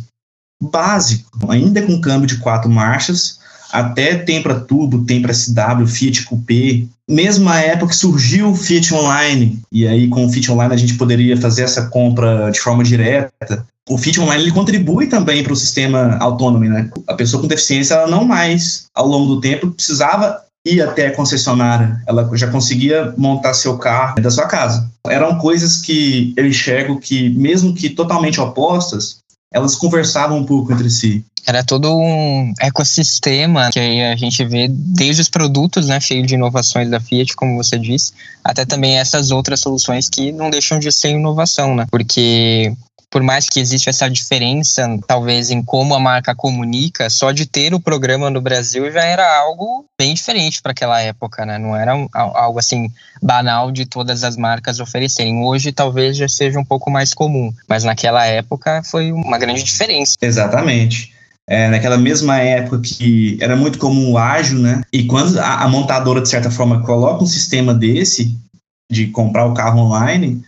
básico, 0.62 1.50
ainda 1.50 1.82
com 1.82 2.02
câmbio 2.02 2.28
de 2.28 2.38
quatro 2.38 2.70
marchas, 2.70 3.40
até 3.72 4.16
Tempra 4.16 4.60
Turbo, 4.60 5.06
Tempra 5.06 5.34
SW, 5.34 5.86
Fiat 5.88 6.26
Coupé, 6.26 6.84
mesmo 7.08 7.50
a 7.50 7.60
época 7.60 7.92
que 7.92 7.96
surgiu 7.96 8.52
o 8.52 8.56
Fiat 8.56 8.94
Online, 8.94 9.60
e 9.72 9.88
aí 9.88 10.08
com 10.08 10.26
o 10.26 10.30
Fiat 10.30 10.52
Online 10.52 10.74
a 10.74 10.78
gente 10.78 10.96
poderia 10.96 11.38
fazer 11.38 11.64
essa 11.64 11.88
compra 11.88 12.50
de 12.52 12.60
forma 12.60 12.84
direta. 12.84 13.66
O 13.88 13.98
Fiat 13.98 14.20
Online 14.20 14.44
ele 14.44 14.52
contribui 14.52 15.08
também 15.08 15.44
para 15.44 15.54
o 15.54 15.56
sistema 15.56 16.18
autônomo, 16.20 16.66
né? 16.66 16.90
A 17.08 17.14
pessoa 17.14 17.42
com 17.42 17.48
deficiência, 17.48 17.96
ela 17.96 18.08
não 18.08 18.26
mais, 18.26 18.86
ao 18.94 19.08
longo 19.08 19.36
do 19.36 19.42
tempo, 19.42 19.72
precisava 19.72 20.44
ir 20.66 20.82
até 20.82 21.08
a 21.08 21.16
concessionária, 21.16 22.02
ela 22.06 22.30
já 22.34 22.48
conseguia 22.48 23.14
montar 23.18 23.54
seu 23.54 23.78
carro 23.78 24.22
da 24.22 24.30
sua 24.30 24.48
casa. 24.48 24.90
Eram 25.08 25.38
coisas 25.38 25.78
que 25.78 26.34
eu 26.36 26.46
enxergo 26.46 27.00
que, 27.00 27.30
mesmo 27.30 27.74
que 27.74 27.90
totalmente 27.90 28.40
opostas, 28.42 29.20
elas 29.52 29.76
conversavam 29.76 30.38
um 30.38 30.46
pouco 30.46 30.72
entre 30.72 30.90
si. 30.90 31.26
Era 31.48 31.64
todo 31.64 31.98
um 31.98 32.54
ecossistema 32.60 33.72
que 33.72 33.80
a 33.80 34.16
gente 34.16 34.44
vê 34.46 34.68
desde 34.70 35.22
os 35.22 35.30
produtos, 35.30 35.88
né, 35.88 36.00
cheio 36.00 36.26
de 36.26 36.36
inovações 36.36 36.90
da 36.90 37.00
Fiat, 37.00 37.36
como 37.36 37.56
você 37.56 37.80
disse, 37.80 38.12
até 38.44 38.66
também 38.66 39.00
essas 39.00 39.32
outras 39.32 39.60
soluções 39.60 40.10
que 40.10 40.32
não 40.32 40.50
deixam 40.50 40.78
de 40.78 40.92
ser 40.92 41.12
inovação, 41.12 41.76
né? 41.76 41.88
Porque 41.90 42.74
por 43.12 43.24
mais 43.24 43.50
que 43.50 43.60
exista 43.60 43.90
essa 43.90 44.10
diferença, 44.10 44.88
talvez, 45.08 45.50
em 45.50 45.64
como 45.64 45.96
a 45.96 46.00
marca 46.00 46.36
comunica, 46.36 47.10
só 47.10 47.32
de 47.32 47.46
ter 47.46 47.74
o 47.74 47.80
programa 47.80 48.30
no 48.30 48.40
Brasil 48.40 48.92
já 48.92 49.04
era 49.04 49.40
algo 49.40 49.86
bem 50.00 50.14
diferente 50.14 50.62
para 50.62 50.72
aquela 50.72 51.02
época, 51.02 51.46
né? 51.46 51.58
Não 51.58 51.76
era 51.76 51.94
algo 52.14 52.60
assim 52.60 52.92
banal 53.22 53.72
de 53.72 53.86
todas 53.86 54.24
as 54.24 54.38
marcas 54.38 54.80
oferecerem. 54.80 55.44
Hoje 55.44 55.72
talvez 55.72 56.16
já 56.16 56.28
seja 56.28 56.60
um 56.60 56.66
pouco 56.66 56.92
mais 56.92 57.14
comum, 57.14 57.52
mas 57.68 57.84
naquela 57.84 58.26
época 58.26 58.84
foi 58.84 59.12
uma 59.12 59.38
grande 59.38 59.64
diferença. 59.64 60.16
Exatamente. 60.22 61.14
É, 61.48 61.68
naquela 61.68 61.98
mesma 61.98 62.38
época 62.38 62.80
que 62.80 63.40
era 63.42 63.56
muito 63.56 63.80
comum 63.80 64.12
o 64.12 64.18
ágil, 64.20 64.60
né? 64.60 64.84
E 64.94 65.06
quando 65.06 65.40
a, 65.40 65.64
a 65.64 65.68
montadora, 65.68 66.22
de 66.22 66.30
certa 66.30 66.52
forma, 66.52 66.84
coloca 66.84 67.24
um 67.24 67.28
sistema 67.28 67.74
desse, 67.74 68.38
de 68.92 69.08
comprar 69.08 69.48
o 69.48 69.54
carro 69.56 69.80
online, 69.80 70.44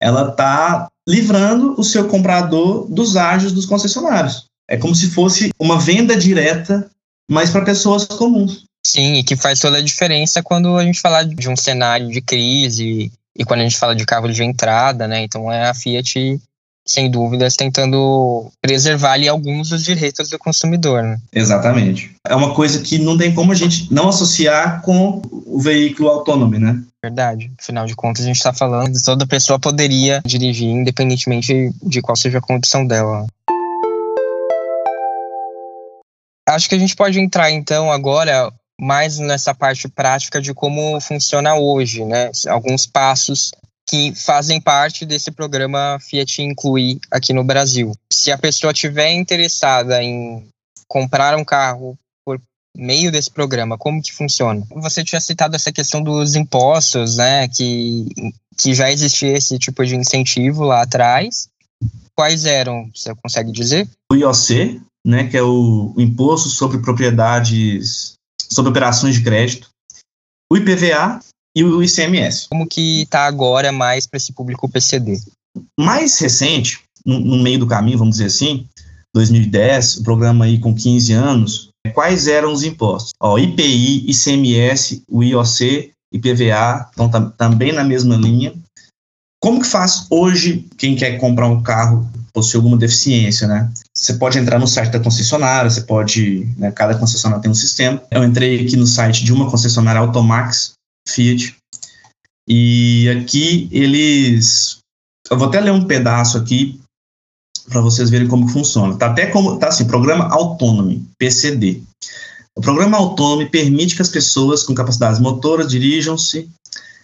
ela 0.00 0.30
está 0.30 0.86
livrando 1.08 1.74
o 1.78 1.84
seu 1.84 2.08
comprador 2.08 2.86
dos 2.88 3.16
ágios 3.16 3.52
dos 3.52 3.66
concessionários. 3.66 4.46
É 4.68 4.76
como 4.76 4.94
se 4.94 5.10
fosse 5.10 5.50
uma 5.58 5.78
venda 5.78 6.16
direta, 6.16 6.90
mas 7.30 7.50
para 7.50 7.64
pessoas 7.64 8.04
comuns. 8.04 8.64
Sim, 8.84 9.14
e 9.14 9.24
que 9.24 9.36
faz 9.36 9.60
toda 9.60 9.78
a 9.78 9.82
diferença 9.82 10.42
quando 10.42 10.76
a 10.76 10.84
gente 10.84 11.00
fala 11.00 11.22
de 11.24 11.48
um 11.48 11.56
cenário 11.56 12.08
de 12.08 12.20
crise 12.20 13.12
e 13.36 13.44
quando 13.44 13.60
a 13.60 13.62
gente 13.64 13.78
fala 13.78 13.94
de 13.94 14.04
carro 14.04 14.32
de 14.32 14.42
entrada, 14.42 15.06
né? 15.06 15.22
Então 15.22 15.50
é 15.52 15.68
a 15.68 15.74
Fiat 15.74 16.40
sem 16.86 17.10
dúvidas, 17.10 17.56
tentando 17.56 18.50
preservar 18.62 19.12
ali 19.12 19.28
alguns 19.28 19.70
dos 19.70 19.84
direitos 19.84 20.30
do 20.30 20.38
consumidor. 20.38 21.02
Né? 21.02 21.18
Exatamente. 21.32 22.14
É 22.26 22.34
uma 22.34 22.54
coisa 22.54 22.80
que 22.80 22.98
não 22.98 23.18
tem 23.18 23.34
como 23.34 23.52
a 23.52 23.54
gente 23.54 23.92
não 23.92 24.08
associar 24.08 24.80
com 24.82 25.20
o 25.30 25.60
veículo 25.60 26.08
autônomo, 26.08 26.58
né? 26.58 26.80
Verdade. 27.02 27.50
Afinal 27.60 27.86
de 27.86 27.94
contas, 27.94 28.24
a 28.24 28.26
gente 28.26 28.36
está 28.36 28.52
falando 28.52 28.92
de 28.92 29.04
toda 29.04 29.26
pessoa 29.26 29.58
poderia 29.58 30.22
dirigir, 30.24 30.68
independentemente 30.68 31.72
de 31.82 32.00
qual 32.00 32.16
seja 32.16 32.38
a 32.38 32.42
condição 32.42 32.86
dela. 32.86 33.26
Acho 36.48 36.68
que 36.68 36.76
a 36.76 36.78
gente 36.78 36.94
pode 36.94 37.18
entrar 37.18 37.50
então 37.50 37.90
agora 37.90 38.52
mais 38.80 39.18
nessa 39.18 39.54
parte 39.54 39.88
prática 39.88 40.40
de 40.40 40.52
como 40.54 41.00
funciona 41.00 41.54
hoje, 41.54 42.04
né? 42.04 42.30
Alguns 42.48 42.86
passos 42.86 43.50
que 43.88 44.12
fazem 44.14 44.60
parte 44.60 45.06
desse 45.06 45.30
programa 45.30 45.98
Fiat 46.00 46.42
Inclui 46.42 46.98
aqui 47.10 47.32
no 47.32 47.44
Brasil. 47.44 47.96
Se 48.12 48.32
a 48.32 48.38
pessoa 48.38 48.72
tiver 48.72 49.12
interessada 49.12 50.02
em 50.02 50.46
comprar 50.88 51.36
um 51.36 51.44
carro 51.44 51.96
por 52.24 52.40
meio 52.76 53.12
desse 53.12 53.30
programa, 53.30 53.78
como 53.78 54.02
que 54.02 54.12
funciona? 54.12 54.66
Você 54.70 55.04
tinha 55.04 55.20
citado 55.20 55.54
essa 55.54 55.72
questão 55.72 56.02
dos 56.02 56.34
impostos, 56.34 57.16
né, 57.16 57.48
que, 57.48 58.06
que 58.58 58.74
já 58.74 58.90
existia 58.90 59.36
esse 59.36 59.58
tipo 59.58 59.84
de 59.84 59.94
incentivo 59.94 60.64
lá 60.64 60.82
atrás. 60.82 61.48
Quais 62.14 62.44
eram, 62.44 62.90
você 62.94 63.14
consegue 63.14 63.52
dizer? 63.52 63.88
O 64.10 64.16
IOC, 64.16 64.80
né, 65.06 65.28
que 65.28 65.36
é 65.36 65.42
o 65.42 65.94
Imposto 65.96 66.48
sobre 66.48 66.78
Propriedades, 66.78 68.14
sobre 68.50 68.70
Operações 68.70 69.14
de 69.14 69.22
Crédito. 69.22 69.68
O 70.50 70.56
IPVA, 70.56 71.20
e 71.56 71.64
o 71.64 71.82
ICMS. 71.82 72.48
Como 72.50 72.66
que 72.66 73.02
está 73.02 73.24
agora 73.24 73.72
mais 73.72 74.06
para 74.06 74.18
esse 74.18 74.30
público 74.30 74.68
PCD? 74.68 75.18
Mais 75.80 76.18
recente, 76.18 76.80
no, 77.04 77.18
no, 77.18 77.42
meio 77.42 77.58
do 77.58 77.66
caminho, 77.66 77.96
vamos 77.96 78.16
dizer 78.16 78.26
assim, 78.26 78.68
2010, 79.14 79.96
o 79.96 80.02
programa 80.02 80.44
aí 80.44 80.58
com 80.58 80.74
15 80.74 81.12
anos, 81.14 81.70
quais 81.94 82.26
eram 82.26 82.52
os 82.52 82.62
impostos? 82.62 83.12
Ó, 83.18 83.38
IPI, 83.38 84.10
ICMS, 84.10 85.02
o 85.08 85.24
IOC, 85.24 85.92
IPVA, 86.12 86.90
então 86.92 87.08
tá, 87.08 87.22
também 87.38 87.72
na 87.72 87.82
mesma 87.82 88.16
linha. 88.16 88.52
Como 89.40 89.62
que 89.62 89.66
faz 89.66 90.06
hoje 90.10 90.66
quem 90.76 90.94
quer 90.94 91.18
comprar 91.18 91.46
um 91.46 91.62
carro 91.62 92.06
possui 92.34 92.58
alguma 92.58 92.76
deficiência, 92.76 93.48
né? 93.48 93.70
Você 93.94 94.12
pode 94.14 94.38
entrar 94.38 94.58
no 94.58 94.66
site 94.66 94.92
da 94.92 95.00
concessionária, 95.00 95.70
você 95.70 95.80
pode, 95.80 96.46
né, 96.58 96.70
cada 96.70 96.94
concessionária 96.94 97.40
tem 97.40 97.50
um 97.50 97.54
sistema. 97.54 98.02
Eu 98.10 98.22
entrei 98.22 98.60
aqui 98.60 98.76
no 98.76 98.86
site 98.86 99.24
de 99.24 99.32
uma 99.32 99.50
concessionária 99.50 100.02
Automax, 100.02 100.75
Fiat. 101.08 101.56
E 102.48 103.08
aqui 103.08 103.68
eles. 103.72 104.78
Eu 105.30 105.38
vou 105.38 105.48
até 105.48 105.60
ler 105.60 105.72
um 105.72 105.84
pedaço 105.84 106.38
aqui 106.38 106.80
para 107.68 107.80
vocês 107.80 108.10
verem 108.10 108.28
como 108.28 108.48
funciona. 108.48 108.96
Tá 108.96 109.06
até 109.06 109.26
como 109.26 109.58
tá 109.58 109.68
assim, 109.68 109.86
programa 109.86 110.28
autônomo, 110.28 111.04
PCD. 111.18 111.82
O 112.56 112.60
programa 112.60 112.96
autônomo 112.96 113.48
permite 113.50 113.96
que 113.96 114.02
as 114.02 114.08
pessoas 114.08 114.62
com 114.62 114.74
capacidades 114.74 115.20
motoras 115.20 115.68
dirijam-se 115.68 116.48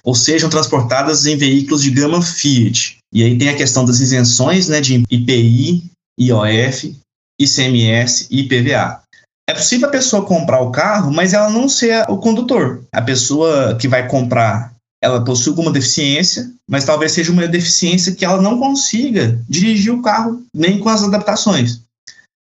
ou 0.04 0.14
sejam 0.14 0.48
transportadas 0.48 1.26
em 1.26 1.36
veículos 1.36 1.82
de 1.82 1.90
gama 1.90 2.22
Fiat. 2.22 2.98
E 3.12 3.22
aí 3.22 3.36
tem 3.36 3.48
a 3.48 3.56
questão 3.56 3.84
das 3.84 4.00
isenções, 4.00 4.68
né, 4.68 4.80
de 4.80 5.02
IPI, 5.10 5.90
IOF, 6.18 6.96
ICMS 7.40 8.26
e 8.30 8.40
IPVA. 8.40 9.02
É 9.48 9.54
possível 9.54 9.88
a 9.88 9.90
pessoa 9.90 10.24
comprar 10.24 10.60
o 10.60 10.70
carro, 10.70 11.12
mas 11.12 11.32
ela 11.32 11.50
não 11.50 11.68
ser 11.68 12.04
o 12.08 12.16
condutor. 12.18 12.84
A 12.92 13.02
pessoa 13.02 13.76
que 13.76 13.88
vai 13.88 14.08
comprar, 14.08 14.72
ela 15.02 15.24
possui 15.24 15.50
alguma 15.50 15.72
deficiência, 15.72 16.50
mas 16.68 16.84
talvez 16.84 17.12
seja 17.12 17.32
uma 17.32 17.46
deficiência 17.48 18.14
que 18.14 18.24
ela 18.24 18.40
não 18.40 18.58
consiga 18.58 19.40
dirigir 19.48 19.92
o 19.92 20.00
carro 20.00 20.42
nem 20.54 20.78
com 20.78 20.88
as 20.88 21.02
adaptações. 21.02 21.80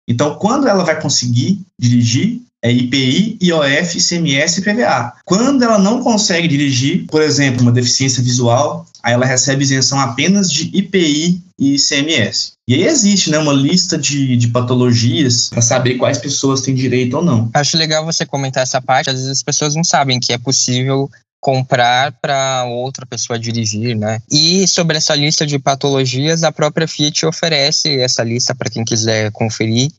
Então, 0.08 0.36
quando 0.36 0.68
ela 0.68 0.84
vai 0.84 1.00
conseguir 1.00 1.60
dirigir, 1.80 2.42
é 2.62 2.70
IPI, 2.70 3.38
IOF, 3.42 3.98
ICMS 3.98 4.60
e 4.60 4.62
PVA. 4.62 5.12
Quando 5.24 5.62
ela 5.62 5.78
não 5.78 6.02
consegue 6.02 6.48
dirigir, 6.48 7.06
por 7.06 7.20
exemplo, 7.20 7.62
uma 7.62 7.72
deficiência 7.72 8.22
visual, 8.22 8.86
aí 9.04 9.12
ela 9.12 9.26
recebe 9.26 9.62
isenção 9.62 10.00
apenas 10.00 10.50
de 10.50 10.70
IPI 10.76 11.42
e 11.58 11.74
ICMS. 11.74 12.52
E 12.66 12.74
aí 12.74 12.84
existe 12.84 13.30
né, 13.30 13.38
uma 13.38 13.52
lista 13.52 13.98
de, 13.98 14.34
de 14.36 14.48
patologias 14.48 15.50
para 15.50 15.60
saber 15.60 15.96
quais 15.96 16.16
pessoas 16.16 16.62
têm 16.62 16.74
direito 16.74 17.18
ou 17.18 17.22
não. 17.22 17.50
Acho 17.52 17.76
legal 17.76 18.04
você 18.04 18.24
comentar 18.24 18.62
essa 18.62 18.80
parte, 18.80 19.10
às 19.10 19.16
vezes 19.16 19.30
as 19.30 19.42
pessoas 19.42 19.74
não 19.74 19.84
sabem 19.84 20.18
que 20.18 20.32
é 20.32 20.38
possível 20.38 21.10
comprar 21.38 22.12
para 22.22 22.64
outra 22.64 23.04
pessoa 23.04 23.38
dirigir, 23.38 23.94
né? 23.94 24.22
E 24.30 24.66
sobre 24.66 24.96
essa 24.96 25.14
lista 25.14 25.46
de 25.46 25.58
patologias, 25.58 26.42
a 26.42 26.50
própria 26.50 26.88
Fiat 26.88 27.26
oferece 27.26 28.00
essa 28.00 28.24
lista 28.24 28.54
para 28.54 28.70
quem 28.70 28.82
quiser 28.82 29.30
conferir 29.30 29.90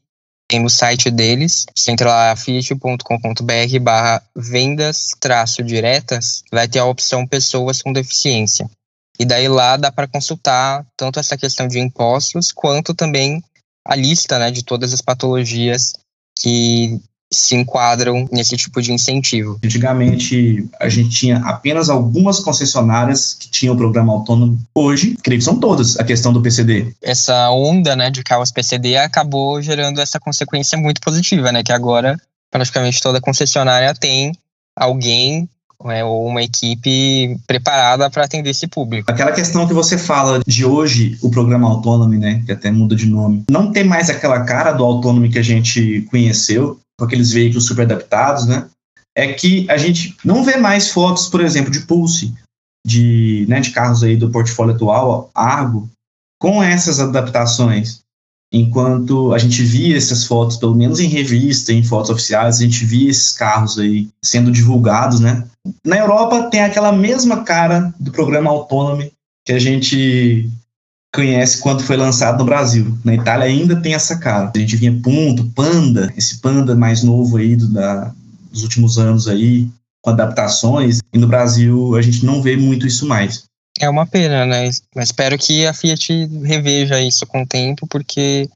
tem 0.47 0.61
no 0.61 0.69
site 0.69 1.09
deles. 1.09 1.65
Você 1.75 1.91
entra 1.91 2.09
lá, 2.09 2.35
fiat.com.br 2.35 3.79
barra 3.81 4.21
vendas 4.35 5.09
traço 5.19 5.63
diretas, 5.63 6.43
vai 6.51 6.67
ter 6.67 6.79
a 6.79 6.85
opção 6.85 7.25
pessoas 7.27 7.81
com 7.81 7.93
deficiência. 7.93 8.69
E 9.19 9.25
daí 9.25 9.47
lá 9.47 9.77
dá 9.77 9.91
para 9.91 10.07
consultar 10.07 10.85
tanto 10.97 11.19
essa 11.19 11.37
questão 11.37 11.67
de 11.67 11.79
impostos, 11.79 12.51
quanto 12.51 12.93
também 12.93 13.43
a 13.85 13.95
lista 13.95 14.39
né, 14.39 14.51
de 14.51 14.63
todas 14.63 14.93
as 14.93 15.01
patologias 15.01 15.93
que 16.37 16.99
se 17.31 17.55
enquadram 17.55 18.27
nesse 18.31 18.55
tipo 18.55 18.81
de 18.81 18.93
incentivo. 18.93 19.59
Antigamente, 19.63 20.67
a 20.79 20.87
gente 20.87 21.09
tinha 21.09 21.37
apenas 21.37 21.89
algumas 21.89 22.39
concessionárias 22.39 23.33
que 23.33 23.49
tinham 23.49 23.73
o 23.73 23.77
programa 23.77 24.13
autônomo. 24.13 24.59
Hoje, 24.73 25.17
creio 25.21 25.39
que 25.39 25.45
são 25.45 25.59
todas 25.59 25.99
a 25.99 26.03
questão 26.03 26.31
do 26.31 26.41
PCD. 26.41 26.93
Essa 27.01 27.49
onda 27.51 27.95
né, 27.95 28.09
de 28.09 28.23
carros 28.23 28.51
PCD 28.51 28.97
acabou 28.97 29.61
gerando 29.61 29.99
essa 29.99 30.19
consequência 30.19 30.77
muito 30.77 31.01
positiva, 31.01 31.51
né? 31.51 31.63
Que 31.63 31.71
agora 31.71 32.17
praticamente 32.51 33.01
toda 33.01 33.19
concessionária 33.19 33.93
tem 33.93 34.31
alguém 34.75 35.49
é, 35.85 36.03
ou 36.03 36.25
uma 36.27 36.41
equipe 36.41 37.37
preparada 37.47 38.09
para 38.09 38.25
atender 38.25 38.49
esse 38.49 38.67
público. 38.67 39.11
Aquela 39.11 39.31
questão 39.31 39.67
que 39.67 39.73
você 39.73 39.97
fala 39.97 40.41
de 40.45 40.65
hoje, 40.65 41.17
o 41.21 41.29
programa 41.29 41.67
autônomo, 41.69 42.17
né, 42.17 42.41
que 42.45 42.51
até 42.51 42.71
muda 42.71 42.95
de 42.95 43.05
nome, 43.05 43.43
não 43.49 43.71
tem 43.71 43.83
mais 43.83 44.09
aquela 44.09 44.43
cara 44.43 44.71
do 44.71 44.83
autônomo 44.83 45.29
que 45.29 45.39
a 45.39 45.43
gente 45.43 46.07
conheceu, 46.09 46.79
com 46.97 47.05
aqueles 47.05 47.31
veículos 47.31 47.65
super 47.65 47.83
adaptados, 47.83 48.45
né? 48.45 48.67
É 49.17 49.33
que 49.33 49.69
a 49.69 49.77
gente 49.77 50.15
não 50.23 50.43
vê 50.43 50.57
mais 50.57 50.91
fotos, 50.91 51.27
por 51.27 51.41
exemplo, 51.41 51.71
de 51.71 51.81
Pulse, 51.81 52.33
de, 52.85 53.45
né, 53.47 53.59
de 53.59 53.71
carros 53.71 54.03
aí 54.03 54.15
do 54.15 54.29
portfólio 54.29 54.75
atual, 54.75 55.29
Argo, 55.33 55.89
com 56.39 56.61
essas 56.61 56.99
adaptações. 56.99 58.04
Enquanto 58.51 59.33
a 59.33 59.37
gente 59.37 59.63
via 59.63 59.97
essas 59.97 60.25
fotos, 60.25 60.57
pelo 60.57 60.75
menos 60.75 60.99
em 60.99 61.07
revista, 61.07 61.73
em 61.73 61.83
fotos 61.83 62.09
oficiais, 62.09 62.59
a 62.59 62.63
gente 62.63 62.85
via 62.85 63.09
esses 63.09 63.31
carros 63.31 63.77
aí 63.77 64.07
sendo 64.21 64.51
divulgados, 64.51 65.19
né? 65.19 65.43
Na 65.83 65.97
Europa 65.97 66.49
tem 66.49 66.61
aquela 66.61 66.91
mesma 66.91 67.43
cara 67.43 67.93
do 67.99 68.11
programa 68.11 68.49
Autonomy 68.49 69.11
que 69.45 69.53
a 69.53 69.59
gente 69.59 70.49
conhece 71.13 71.61
quando 71.61 71.83
foi 71.83 71.95
lançado 71.95 72.39
no 72.39 72.45
Brasil. 72.45 72.97
Na 73.03 73.15
Itália 73.15 73.45
ainda 73.45 73.81
tem 73.81 73.93
essa 73.93 74.17
cara. 74.17 74.51
A 74.53 74.59
gente 74.59 74.75
vinha 74.75 74.99
Punto, 75.01 75.49
Panda, 75.55 76.13
esse 76.17 76.39
Panda 76.39 76.75
mais 76.75 77.03
novo 77.03 77.37
aí 77.37 77.55
do, 77.55 77.67
da, 77.69 78.13
dos 78.51 78.63
últimos 78.63 78.97
anos 78.97 79.27
aí, 79.27 79.67
com 80.01 80.11
adaptações, 80.11 80.99
e 81.13 81.17
no 81.17 81.27
Brasil 81.27 81.95
a 81.95 82.01
gente 82.01 82.25
não 82.25 82.41
vê 82.41 82.57
muito 82.57 82.85
isso 82.85 83.07
mais. 83.07 83.45
É 83.79 83.89
uma 83.89 84.05
pena, 84.05 84.45
né? 84.45 84.69
Mas 84.95 85.09
espero 85.09 85.37
que 85.37 85.65
a 85.65 85.73
Fiat 85.73 86.27
reveja 86.43 86.99
isso 87.01 87.25
com 87.25 87.41
o 87.41 87.47
tempo, 87.47 87.85
porque 87.87 88.49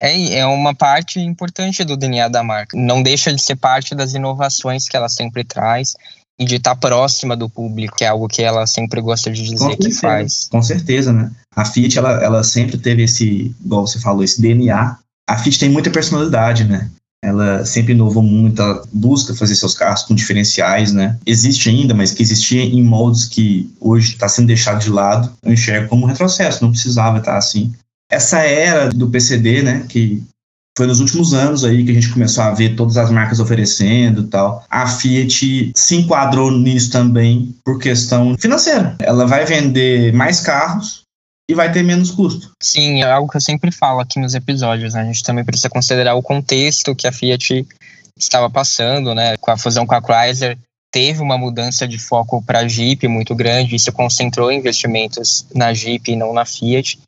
é, 0.00 0.38
é 0.38 0.46
uma 0.46 0.74
parte 0.74 1.20
importante 1.20 1.84
do 1.84 1.96
DNA 1.96 2.28
da 2.28 2.42
marca. 2.42 2.76
Não 2.76 3.02
deixa 3.02 3.32
de 3.32 3.42
ser 3.42 3.56
parte 3.56 3.94
das 3.94 4.14
inovações 4.14 4.88
que 4.88 4.96
ela 4.96 5.08
sempre 5.08 5.44
traz 5.44 5.94
e 6.38 6.44
de 6.44 6.56
estar 6.56 6.76
próxima 6.76 7.36
do 7.36 7.48
público, 7.48 7.96
que 7.96 8.04
é 8.04 8.08
algo 8.08 8.28
que 8.28 8.42
ela 8.42 8.66
sempre 8.66 9.00
gosta 9.00 9.30
de 9.30 9.42
dizer 9.42 9.76
que 9.76 9.90
faz. 9.90 10.48
Com 10.50 10.62
certeza, 10.62 11.12
né? 11.12 11.30
A 11.54 11.64
Fiat, 11.64 11.98
ela, 11.98 12.22
ela 12.22 12.44
sempre 12.44 12.76
teve 12.76 13.04
esse, 13.04 13.54
igual 13.64 13.86
você 13.86 13.98
falou, 13.98 14.22
esse 14.22 14.40
DNA. 14.40 14.98
A 15.28 15.38
Fiat 15.38 15.58
tem 15.58 15.70
muita 15.70 15.90
personalidade, 15.90 16.64
né? 16.64 16.90
Ela 17.24 17.64
sempre 17.64 17.92
inovou 17.92 18.22
muito, 18.22 18.60
ela 18.60 18.82
busca 18.92 19.34
fazer 19.34 19.56
seus 19.56 19.74
carros 19.74 20.02
com 20.02 20.14
diferenciais, 20.14 20.92
né? 20.92 21.18
Existe 21.26 21.68
ainda, 21.68 21.94
mas 21.94 22.12
que 22.12 22.22
existia 22.22 22.62
em 22.62 22.82
moldes 22.82 23.24
que 23.24 23.72
hoje 23.80 24.12
está 24.12 24.28
sendo 24.28 24.46
deixado 24.46 24.80
de 24.80 24.90
lado, 24.90 25.32
eu 25.42 25.52
enxergo 25.52 25.88
como 25.88 26.04
um 26.04 26.08
retrocesso, 26.08 26.62
não 26.62 26.70
precisava 26.70 27.18
estar 27.18 27.36
assim. 27.36 27.72
Essa 28.10 28.38
era 28.38 28.88
do 28.90 29.10
PCD, 29.10 29.62
né, 29.62 29.84
que 29.88 30.22
foi 30.76 30.86
nos 30.86 31.00
últimos 31.00 31.32
anos 31.32 31.64
aí 31.64 31.84
que 31.84 31.90
a 31.90 31.94
gente 31.94 32.10
começou 32.10 32.44
a 32.44 32.50
ver 32.52 32.76
todas 32.76 32.98
as 32.98 33.10
marcas 33.10 33.40
oferecendo 33.40 34.24
tal. 34.24 34.62
A 34.70 34.86
Fiat 34.86 35.72
se 35.74 35.96
enquadrou 35.96 36.50
nisso 36.50 36.92
também 36.92 37.54
por 37.64 37.78
questão 37.78 38.36
financeira. 38.38 38.94
Ela 39.00 39.26
vai 39.26 39.46
vender 39.46 40.12
mais 40.12 40.40
carros 40.40 41.05
e 41.48 41.54
vai 41.54 41.70
ter 41.70 41.82
menos 41.82 42.10
custo. 42.10 42.52
Sim, 42.60 43.02
é 43.02 43.10
algo 43.10 43.30
que 43.30 43.36
eu 43.36 43.40
sempre 43.40 43.70
falo 43.70 44.00
aqui 44.00 44.18
nos 44.18 44.34
episódios. 44.34 44.94
Né? 44.94 45.02
A 45.02 45.04
gente 45.04 45.22
também 45.22 45.44
precisa 45.44 45.68
considerar 45.68 46.14
o 46.14 46.22
contexto 46.22 46.94
que 46.94 47.06
a 47.06 47.12
Fiat 47.12 47.66
estava 48.18 48.50
passando, 48.50 49.14
né? 49.14 49.36
Com 49.36 49.50
a 49.50 49.56
fusão 49.56 49.86
com 49.86 49.94
a 49.94 50.00
Chrysler, 50.00 50.58
teve 50.90 51.20
uma 51.20 51.38
mudança 51.38 51.86
de 51.86 51.98
foco 51.98 52.42
para 52.42 52.60
a 52.60 52.68
Jeep 52.68 53.06
muito 53.06 53.34
grande. 53.34 53.76
Isso 53.76 53.92
concentrou 53.92 54.50
investimentos 54.50 55.46
na 55.54 55.72
Jeep 55.72 56.10
e 56.10 56.16
não 56.16 56.32
na 56.32 56.44
Fiat. 56.44 56.98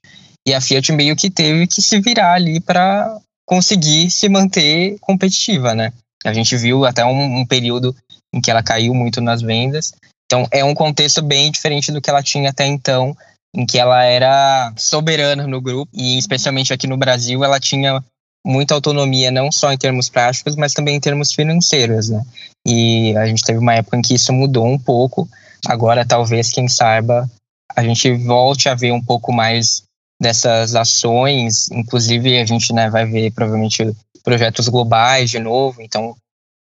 E 0.47 0.55
a 0.55 0.61
Fiat 0.61 0.93
meio 0.93 1.17
que 1.17 1.31
teve 1.31 1.67
que 1.67 1.83
se 1.83 1.99
virar 2.01 2.35
ali 2.35 2.61
para 2.61 3.19
conseguir 3.47 4.11
se 4.11 4.29
manter 4.29 4.99
competitiva, 5.01 5.75
né? 5.75 5.93
A 6.25 6.33
gente 6.33 6.57
viu 6.57 6.85
até 6.85 7.05
um, 7.05 7.41
um 7.41 7.47
período 7.47 7.97
em 8.33 8.41
que 8.41 8.51
ela 8.51 8.63
caiu 8.63 8.95
muito 8.95 9.21
nas 9.21 9.41
vendas. 9.41 9.93
Então 10.27 10.47
é 10.51 10.63
um 10.63 10.75
contexto 10.75 11.23
bem 11.23 11.51
diferente 11.51 11.91
do 11.91 12.01
que 12.01 12.11
ela 12.11 12.23
tinha 12.23 12.51
até 12.51 12.67
então, 12.67 13.17
em 13.59 13.67
que 13.67 13.79
ela 13.79 14.05
era 14.05 14.73
soberana 14.77 15.47
no 15.47 15.61
grupo 15.61 15.91
e 15.93 16.17
especialmente 16.17 16.73
aqui 16.73 16.87
no 16.87 16.97
Brasil 16.97 17.43
ela 17.43 17.59
tinha 17.59 18.03
muita 18.47 18.73
autonomia 18.73 19.33
não 19.33 19.51
só 19.51 19.73
em 19.73 19.77
termos 19.77 20.09
práticos, 20.09 20.55
mas 20.55 20.73
também 20.73 20.95
em 20.95 21.01
termos 21.01 21.33
financeiros, 21.33 22.09
né? 22.09 22.25
E 22.65 23.17
a 23.17 23.27
gente 23.27 23.43
teve 23.43 23.59
uma 23.59 23.75
época 23.75 23.97
em 23.97 24.03
que 24.03 24.15
isso 24.15 24.33
mudou 24.33 24.65
um 24.65 24.79
pouco. 24.79 25.29
Agora 25.67 26.07
talvez 26.07 26.53
quem 26.53 26.69
saiba 26.69 27.29
a 27.77 27.83
gente 27.83 28.13
volte 28.13 28.69
a 28.69 28.75
ver 28.75 28.93
um 28.93 29.03
pouco 29.03 29.33
mais 29.33 29.83
dessas 30.21 30.75
ações. 30.75 31.71
Inclusive, 31.71 32.39
a 32.39 32.45
gente 32.45 32.73
né, 32.73 32.89
vai 32.89 33.05
ver 33.05 33.33
provavelmente 33.33 33.85
projetos 34.23 34.69
globais 34.69 35.31
de 35.31 35.39
novo, 35.39 35.81
então 35.81 36.17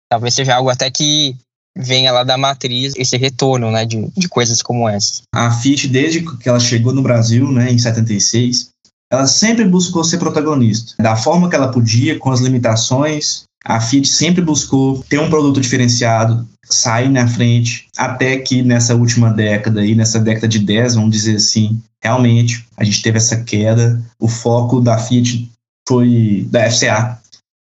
talvez 0.10 0.34
seja 0.34 0.56
algo 0.56 0.70
até 0.70 0.90
que 0.92 1.36
venha 1.76 2.12
lá 2.12 2.24
da 2.24 2.38
matriz 2.38 2.94
esse 2.96 3.18
retorno 3.18 3.72
né, 3.72 3.86
de, 3.86 4.08
de 4.16 4.28
coisas 4.30 4.62
como 4.62 4.88
essa. 4.88 5.24
A 5.34 5.52
Fiat, 5.52 5.88
desde 5.88 6.22
que 6.22 6.48
ela 6.48 6.60
chegou 6.60 6.94
no 6.94 7.02
Brasil, 7.02 7.52
né, 7.52 7.72
em 7.72 7.78
76, 7.78 8.70
ela 9.12 9.28
sempre 9.28 9.66
buscou 9.66 10.04
ser 10.04 10.18
protagonista. 10.18 10.96
Da 11.02 11.16
forma 11.16 11.50
que 11.50 11.56
ela 11.56 11.72
podia, 11.72 12.18
com 12.18 12.32
as 12.32 12.40
limitações, 12.40 13.44
a 13.64 13.80
Fiat 13.80 14.08
sempre 14.08 14.42
buscou 14.42 15.04
ter 15.08 15.20
um 15.20 15.30
produto 15.30 15.62
diferenciado, 15.62 16.48
sair 16.66 17.10
na 17.10 17.28
frente, 17.28 17.88
até 17.98 18.38
que 18.38 18.62
nessa 18.62 18.96
última 18.96 19.30
década, 19.30 19.82
aí, 19.82 19.96
nessa 19.96 20.20
década 20.20 20.48
de 20.48 20.60
10, 20.60 20.96
vamos 20.96 21.12
dizer 21.12 21.36
assim, 21.36 21.82
realmente 22.04 22.66
a 22.76 22.84
gente 22.84 23.02
teve 23.02 23.18
essa 23.18 23.42
queda. 23.44 24.02
O 24.20 24.28
foco 24.28 24.82
da 24.82 24.98
Fiat 24.98 25.50
foi 25.88 26.48
da 26.50 26.70
FCA, 26.70 27.20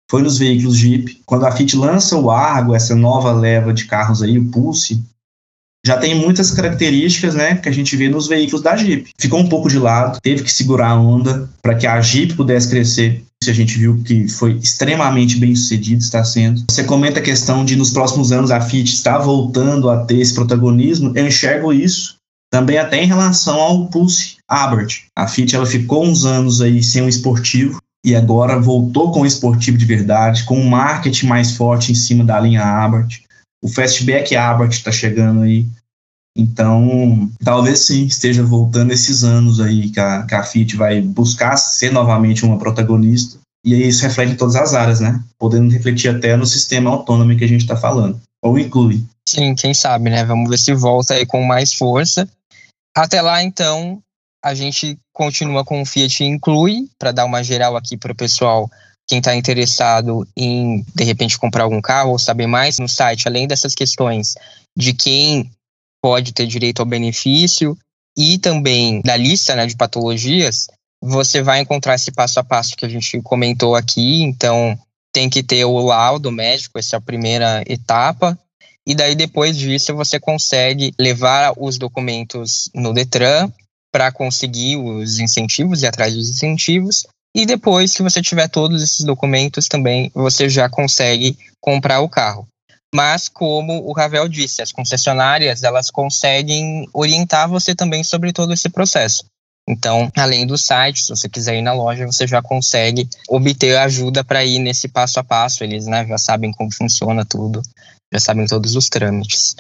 foi 0.09 0.23
nos 0.23 0.37
veículos 0.37 0.75
Jeep. 0.75 1.21
Quando 1.25 1.45
a 1.45 1.51
Fiat 1.51 1.77
lança 1.77 2.17
o 2.17 2.31
Argo, 2.31 2.75
essa 2.75 2.95
nova 2.95 3.31
leva 3.31 3.73
de 3.73 3.85
carros 3.85 4.23
aí, 4.23 4.37
o 4.37 4.45
Pulse, 4.49 5.03
já 5.85 5.97
tem 5.97 6.15
muitas 6.15 6.51
características, 6.51 7.35
né, 7.35 7.55
que 7.55 7.69
a 7.69 7.71
gente 7.71 7.95
vê 7.95 8.09
nos 8.09 8.27
veículos 8.27 8.61
da 8.61 8.75
Jeep. 8.75 9.11
Ficou 9.17 9.39
um 9.39 9.47
pouco 9.47 9.69
de 9.69 9.79
lado, 9.79 10.19
teve 10.21 10.43
que 10.43 10.51
segurar 10.51 10.89
a 10.89 10.99
onda 10.99 11.49
para 11.61 11.75
que 11.75 11.87
a 11.87 12.01
Jeep 12.01 12.33
pudesse 12.33 12.69
crescer. 12.69 13.23
Isso 13.41 13.51
a 13.51 13.53
gente 13.53 13.77
viu 13.77 14.01
que 14.03 14.27
foi 14.27 14.57
extremamente 14.57 15.37
bem 15.37 15.55
sucedido, 15.55 16.01
está 16.01 16.23
sendo. 16.25 16.65
Você 16.69 16.83
comenta 16.83 17.19
a 17.19 17.23
questão 17.23 17.63
de 17.63 17.77
nos 17.77 17.91
próximos 17.91 18.33
anos 18.33 18.51
a 18.51 18.59
Fiat 18.59 18.93
está 18.93 19.17
voltando 19.17 19.89
a 19.89 20.03
ter 20.03 20.19
esse 20.19 20.33
protagonismo. 20.33 21.13
Eu 21.15 21.25
enxergo 21.25 21.71
isso 21.71 22.17
também 22.51 22.77
até 22.77 23.01
em 23.01 23.07
relação 23.07 23.57
ao 23.57 23.87
Pulse 23.87 24.35
Abarth. 24.45 25.03
A 25.17 25.25
Fiat 25.25 25.55
ela 25.55 25.65
ficou 25.65 26.03
uns 26.03 26.25
anos 26.25 26.61
aí 26.61 26.83
sem 26.83 27.01
um 27.01 27.07
esportivo 27.07 27.79
e 28.05 28.15
agora 28.15 28.59
voltou 28.59 29.11
com 29.11 29.21
o 29.21 29.25
esportivo 29.25 29.77
de 29.77 29.85
verdade, 29.85 30.45
com 30.45 30.57
um 30.57 30.69
marketing 30.69 31.27
mais 31.27 31.55
forte 31.55 31.91
em 31.91 31.95
cima 31.95 32.23
da 32.23 32.39
linha 32.39 32.63
Abarth. 32.63 33.21
O 33.61 33.67
Fastback 33.67 34.35
Abarth 34.35 34.73
está 34.73 34.91
chegando 34.91 35.41
aí. 35.41 35.65
Então, 36.37 37.29
talvez 37.43 37.79
sim 37.79 38.05
esteja 38.05 38.43
voltando 38.43 38.93
esses 38.93 39.23
anos 39.23 39.59
aí 39.59 39.89
que 39.89 39.99
a, 39.99 40.23
que 40.23 40.33
a 40.33 40.43
Fiat 40.43 40.75
vai 40.77 41.01
buscar 41.01 41.57
ser 41.57 41.91
novamente 41.91 42.45
uma 42.45 42.57
protagonista. 42.57 43.39
E 43.65 43.73
aí 43.73 43.89
isso 43.89 44.03
reflete 44.03 44.31
em 44.31 44.37
todas 44.37 44.55
as 44.55 44.73
áreas, 44.73 45.01
né? 45.01 45.21
Podendo 45.37 45.69
refletir 45.69 46.09
até 46.09 46.37
no 46.37 46.45
sistema 46.45 46.89
autônomo 46.89 47.35
que 47.35 47.43
a 47.43 47.47
gente 47.47 47.61
está 47.61 47.75
falando. 47.75 48.21
Ou 48.41 48.57
inclui. 48.57 49.03
Sim, 49.27 49.53
quem 49.53 49.73
sabe, 49.73 50.09
né? 50.09 50.23
Vamos 50.23 50.49
ver 50.49 50.57
se 50.57 50.73
volta 50.73 51.15
aí 51.15 51.25
com 51.25 51.43
mais 51.43 51.73
força. 51.73 52.27
Até 52.95 53.21
lá, 53.21 53.43
então, 53.43 54.01
a 54.43 54.53
gente 54.53 54.97
continua 55.13 55.65
com 55.65 55.81
o 55.81 55.85
Fiat 55.85 56.23
Inclui, 56.23 56.87
para 56.97 57.11
dar 57.11 57.25
uma 57.25 57.43
geral 57.43 57.75
aqui 57.75 57.97
para 57.97 58.11
o 58.11 58.15
pessoal, 58.15 58.69
quem 59.07 59.19
está 59.19 59.35
interessado 59.35 60.27
em, 60.35 60.85
de 60.95 61.03
repente, 61.03 61.37
comprar 61.37 61.63
algum 61.63 61.81
carro 61.81 62.11
ou 62.11 62.19
saber 62.19 62.47
mais 62.47 62.77
no 62.79 62.87
site, 62.87 63.27
além 63.27 63.47
dessas 63.47 63.73
questões 63.73 64.35
de 64.77 64.93
quem 64.93 65.51
pode 66.01 66.31
ter 66.31 66.45
direito 66.45 66.79
ao 66.79 66.85
benefício 66.85 67.77
e 68.17 68.37
também 68.37 69.01
da 69.01 69.17
lista 69.17 69.55
né, 69.55 69.65
de 69.65 69.75
patologias, 69.75 70.67
você 71.01 71.41
vai 71.41 71.59
encontrar 71.59 71.95
esse 71.95 72.11
passo 72.11 72.39
a 72.39 72.43
passo 72.43 72.75
que 72.75 72.85
a 72.85 72.89
gente 72.89 73.21
comentou 73.21 73.75
aqui. 73.75 74.21
Então, 74.21 74.77
tem 75.11 75.29
que 75.29 75.41
ter 75.41 75.65
o 75.65 75.79
laudo 75.79 76.31
médico, 76.31 76.77
essa 76.77 76.95
é 76.95 76.97
a 76.97 77.01
primeira 77.01 77.63
etapa. 77.67 78.37
E 78.87 78.95
daí, 78.95 79.15
depois 79.15 79.57
disso, 79.57 79.95
você 79.95 80.19
consegue 80.19 80.93
levar 80.99 81.53
os 81.57 81.77
documentos 81.77 82.69
no 82.73 82.93
Detran 82.93 83.51
para 83.91 84.11
conseguir 84.11 84.77
os 84.77 85.19
incentivos 85.19 85.81
e 85.81 85.87
atrás 85.87 86.13
dos 86.13 86.29
incentivos. 86.29 87.05
E 87.35 87.45
depois 87.45 87.93
que 87.93 88.03
você 88.03 88.21
tiver 88.21 88.47
todos 88.47 88.81
esses 88.81 89.05
documentos 89.05 89.67
também, 89.67 90.11
você 90.13 90.49
já 90.49 90.69
consegue 90.69 91.37
comprar 91.61 92.01
o 92.01 92.09
carro. 92.09 92.47
Mas 92.93 93.29
como 93.29 93.87
o 93.87 93.93
Ravel 93.93 94.27
disse, 94.27 94.63
as 94.63 94.71
concessionárias 94.71 95.61
elas 95.61 95.91
conseguem 95.91 96.87
orientar 96.91 97.47
você 97.47 97.75
também 97.75 98.03
sobre 98.03 98.33
todo 98.33 98.51
esse 98.51 98.69
processo. 98.69 99.25
Então, 99.67 100.11
além 100.17 100.47
do 100.47 100.57
site, 100.57 101.03
se 101.03 101.09
você 101.09 101.29
quiser 101.29 101.55
ir 101.55 101.61
na 101.61 101.73
loja, 101.73 102.07
você 102.07 102.25
já 102.25 102.41
consegue 102.41 103.07
obter 103.29 103.77
ajuda 103.77 104.23
para 104.23 104.43
ir 104.43 104.57
nesse 104.57 104.87
passo 104.87 105.19
a 105.19 105.23
passo. 105.23 105.63
Eles 105.63 105.85
né, 105.85 106.07
já 106.07 106.17
sabem 106.17 106.51
como 106.51 106.73
funciona 106.73 107.23
tudo 107.23 107.61
já 108.11 108.19
sabem 108.19 108.45
todos 108.47 108.75
os 108.75 108.89
trâmites. 108.89 109.55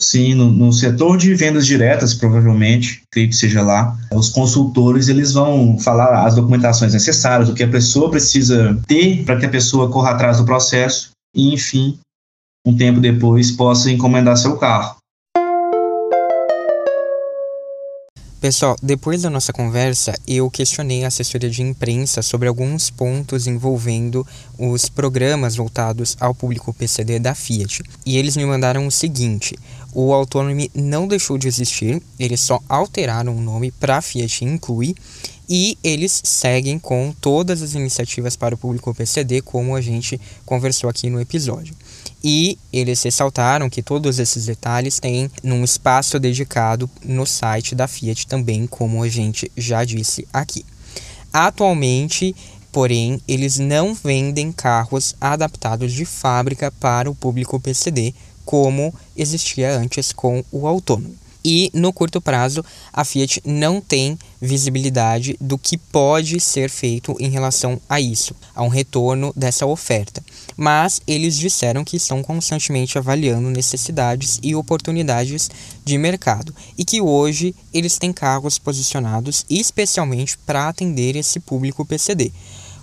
Sim, 0.00 0.34
no, 0.34 0.50
no, 0.50 0.72
setor 0.72 1.18
de 1.18 1.34
vendas 1.34 1.66
diretas, 1.66 2.14
provavelmente, 2.14 3.02
que 3.12 3.30
seja 3.32 3.60
lá, 3.60 3.98
os 4.10 4.30
consultores 4.30 5.08
eles 5.08 5.32
vão 5.32 5.78
falar 5.78 6.26
as 6.26 6.34
documentações 6.34 6.94
necessárias, 6.94 7.50
o 7.50 7.54
que 7.54 7.62
a 7.62 7.68
pessoa 7.68 8.10
precisa 8.10 8.80
ter 8.86 9.24
para 9.24 9.38
que 9.38 9.44
a 9.44 9.50
pessoa 9.50 9.90
corra 9.90 10.12
atrás 10.12 10.38
do 10.38 10.46
processo 10.46 11.10
e, 11.36 11.52
enfim, 11.52 11.98
um 12.66 12.74
tempo 12.74 12.98
depois 12.98 13.50
possa 13.50 13.90
encomendar 13.90 14.38
seu 14.38 14.56
carro. 14.56 14.96
Pessoal, 18.40 18.74
depois 18.82 19.20
da 19.20 19.28
nossa 19.28 19.52
conversa, 19.52 20.18
eu 20.26 20.50
questionei 20.50 21.04
a 21.04 21.08
assessoria 21.08 21.50
de 21.50 21.60
imprensa 21.60 22.22
sobre 22.22 22.48
alguns 22.48 22.88
pontos 22.88 23.46
envolvendo 23.46 24.26
os 24.58 24.88
programas 24.88 25.56
voltados 25.56 26.16
ao 26.18 26.34
público 26.34 26.72
PCD 26.72 27.18
da 27.18 27.34
Fiat. 27.34 27.82
E 28.06 28.16
eles 28.16 28.38
me 28.38 28.46
mandaram 28.46 28.86
o 28.86 28.90
seguinte: 28.90 29.58
o 29.92 30.14
Autonomy 30.14 30.70
não 30.74 31.06
deixou 31.06 31.36
de 31.36 31.48
existir, 31.48 32.02
eles 32.18 32.40
só 32.40 32.62
alteraram 32.66 33.36
o 33.36 33.42
nome 33.42 33.70
para 33.72 34.00
Fiat 34.00 34.42
Inclui 34.42 34.94
E 35.46 35.76
eles 35.84 36.22
seguem 36.24 36.78
com 36.78 37.14
todas 37.20 37.60
as 37.60 37.74
iniciativas 37.74 38.36
para 38.36 38.54
o 38.54 38.58
público 38.58 38.94
PCD, 38.94 39.42
como 39.42 39.76
a 39.76 39.82
gente 39.82 40.18
conversou 40.46 40.88
aqui 40.88 41.10
no 41.10 41.20
episódio. 41.20 41.74
E 42.22 42.58
eles 42.72 43.02
ressaltaram 43.02 43.70
que 43.70 43.82
todos 43.82 44.18
esses 44.18 44.46
detalhes 44.46 45.00
têm 45.00 45.30
num 45.42 45.64
espaço 45.64 46.18
dedicado 46.20 46.88
no 47.02 47.24
site 47.24 47.74
da 47.74 47.88
Fiat 47.88 48.26
também, 48.26 48.66
como 48.66 49.02
a 49.02 49.08
gente 49.08 49.50
já 49.56 49.84
disse 49.84 50.28
aqui. 50.32 50.64
Atualmente, 51.32 52.34
porém, 52.70 53.20
eles 53.26 53.58
não 53.58 53.94
vendem 53.94 54.52
carros 54.52 55.14
adaptados 55.20 55.92
de 55.92 56.04
fábrica 56.04 56.70
para 56.70 57.10
o 57.10 57.14
público 57.14 57.58
PCD, 57.58 58.14
como 58.44 58.94
existia 59.16 59.78
antes 59.78 60.12
com 60.12 60.44
o 60.50 60.66
autônomo. 60.66 61.14
E 61.42 61.70
no 61.72 61.92
curto 61.92 62.20
prazo, 62.20 62.64
a 62.92 63.04
Fiat 63.04 63.40
não 63.46 63.80
tem 63.80 64.18
visibilidade 64.40 65.36
do 65.40 65.56
que 65.56 65.78
pode 65.78 66.38
ser 66.38 66.68
feito 66.68 67.16
em 67.18 67.30
relação 67.30 67.80
a 67.88 68.00
isso, 68.00 68.34
a 68.54 68.62
um 68.62 68.68
retorno 68.68 69.32
dessa 69.34 69.64
oferta. 69.64 70.22
Mas 70.62 71.00
eles 71.06 71.38
disseram 71.38 71.82
que 71.82 71.96
estão 71.96 72.22
constantemente 72.22 72.98
avaliando 72.98 73.48
necessidades 73.48 74.38
e 74.42 74.54
oportunidades 74.54 75.48
de 75.82 75.96
mercado 75.96 76.54
e 76.76 76.84
que 76.84 77.00
hoje 77.00 77.54
eles 77.72 77.96
têm 77.96 78.12
carros 78.12 78.58
posicionados 78.58 79.46
especialmente 79.48 80.36
para 80.36 80.68
atender 80.68 81.16
esse 81.16 81.40
público 81.40 81.82
PCD 81.86 82.30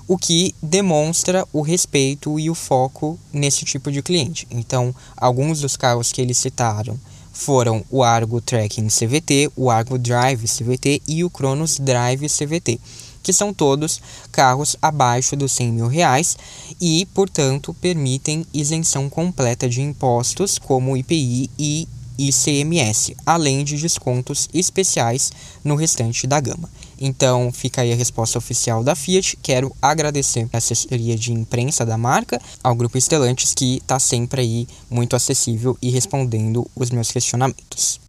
o 0.07 0.17
que 0.17 0.55
demonstra 0.63 1.45
o 1.53 1.61
respeito 1.61 2.39
e 2.39 2.49
o 2.49 2.55
foco 2.55 3.19
nesse 3.31 3.63
tipo 3.65 3.91
de 3.91 4.01
cliente. 4.01 4.47
Então, 4.49 4.95
alguns 5.15 5.59
dos 5.59 5.75
carros 5.75 6.11
que 6.11 6.21
eles 6.21 6.37
citaram 6.37 6.97
foram 7.31 7.85
o 7.91 8.01
Argo 8.01 8.41
Tracking 8.41 8.87
CVT, 8.87 9.51
o 9.55 9.69
Argo 9.69 9.99
Drive 9.99 10.47
CVT 10.47 11.01
e 11.07 11.23
o 11.23 11.29
Cronos 11.29 11.77
Drive 11.77 12.25
CVT, 12.27 12.79
que 13.21 13.34
são 13.34 13.53
todos 13.53 14.01
carros 14.32 14.75
abaixo 14.82 15.36
dos 15.36 15.51
100 15.51 15.71
mil 15.71 15.88
reais 15.88 16.38
e, 16.80 17.06
portanto, 17.13 17.73
permitem 17.82 18.45
isenção 18.53 19.10
completa 19.10 19.67
de 19.69 19.82
impostos 19.82 20.58
como 20.58 20.97
IPI 20.97 21.49
e 21.58 21.88
ICMS, 22.17 23.15
além 23.25 23.63
de 23.63 23.77
descontos 23.77 24.49
especiais 24.53 25.32
no 25.63 25.75
restante 25.75 26.25
da 26.25 26.39
gama. 26.39 26.69
Então 26.99 27.51
fica 27.53 27.82
aí 27.82 27.93
a 27.93 27.95
resposta 27.95 28.38
oficial 28.38 28.84
da 28.84 28.95
Fiat. 28.95 29.38
Quero 29.41 29.75
agradecer 29.82 30.49
a 30.51 30.58
assessoria 30.58 31.15
de 31.15 31.32
imprensa 31.32 31.86
da 31.86 31.97
marca, 31.97 32.41
ao 32.63 32.75
Grupo 32.75 32.97
Estelantes, 32.97 33.53
que 33.53 33.77
está 33.77 33.99
sempre 33.99 34.41
aí 34.41 34.67
muito 34.89 35.15
acessível 35.15 35.77
e 35.82 35.89
respondendo 35.91 36.69
os 36.75 36.89
meus 36.89 37.12
questionamentos. 37.12 38.07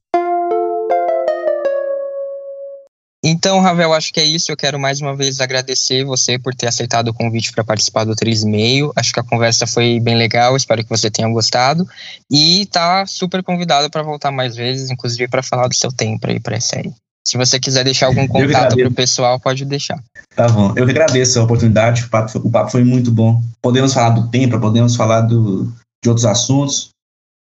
Então, 3.31 3.61
Ravel, 3.61 3.93
acho 3.93 4.11
que 4.11 4.21
é 4.21 4.25
isso. 4.25 4.51
Eu 4.51 4.57
quero 4.57 4.81
mais 4.81 5.03
uma 5.03 5.15
vez 5.15 5.39
agradecer 5.39 6.03
você 6.03 6.39
por 6.39 6.55
ter 6.55 6.67
aceitado 6.67 7.09
o 7.09 7.15
convite 7.15 7.53
para 7.53 7.63
participar 7.63 8.05
do 8.05 8.17
3,5. 8.17 8.91
Acho 8.97 9.13
que 9.13 9.21
a 9.21 9.23
conversa 9.23 9.67
foi 9.67 10.01
bem 10.01 10.17
legal, 10.17 10.57
espero 10.57 10.83
que 10.83 10.89
você 10.89 11.11
tenha 11.11 11.29
gostado. 11.29 11.87
E 12.31 12.65
tá 12.73 13.05
super 13.05 13.43
convidado 13.43 13.91
para 13.91 14.03
voltar 14.03 14.31
mais 14.31 14.57
vezes, 14.57 14.91
inclusive 14.91 15.29
para 15.29 15.43
falar 15.43 15.69
do 15.69 15.75
seu 15.75 15.93
tempo 15.93 16.27
aí 16.27 16.41
para 16.41 16.57
a 16.57 16.61
série. 16.61 16.91
Se 17.27 17.37
você 17.37 17.61
quiser 17.61 17.85
deixar 17.85 18.07
algum 18.07 18.27
contato 18.27 18.75
para 18.75 18.89
o 18.89 18.95
pessoal, 18.95 19.39
pode 19.39 19.67
deixar. 19.67 20.03
Tá 20.35 20.49
bom. 20.49 20.73
Eu 20.75 20.85
agradeço 20.85 21.39
a 21.39 21.45
oportunidade. 21.45 22.05
O 22.05 22.09
papo, 22.09 22.39
o 22.39 22.51
papo 22.51 22.71
foi 22.71 22.83
muito 22.83 23.13
bom. 23.13 23.43
Podemos 23.61 23.93
falar 23.93 24.11
do 24.11 24.29
tempo, 24.29 24.59
podemos 24.59 24.97
falar 24.97 25.21
do, 25.21 25.71
de 26.03 26.09
outros 26.09 26.25
assuntos. 26.25 26.89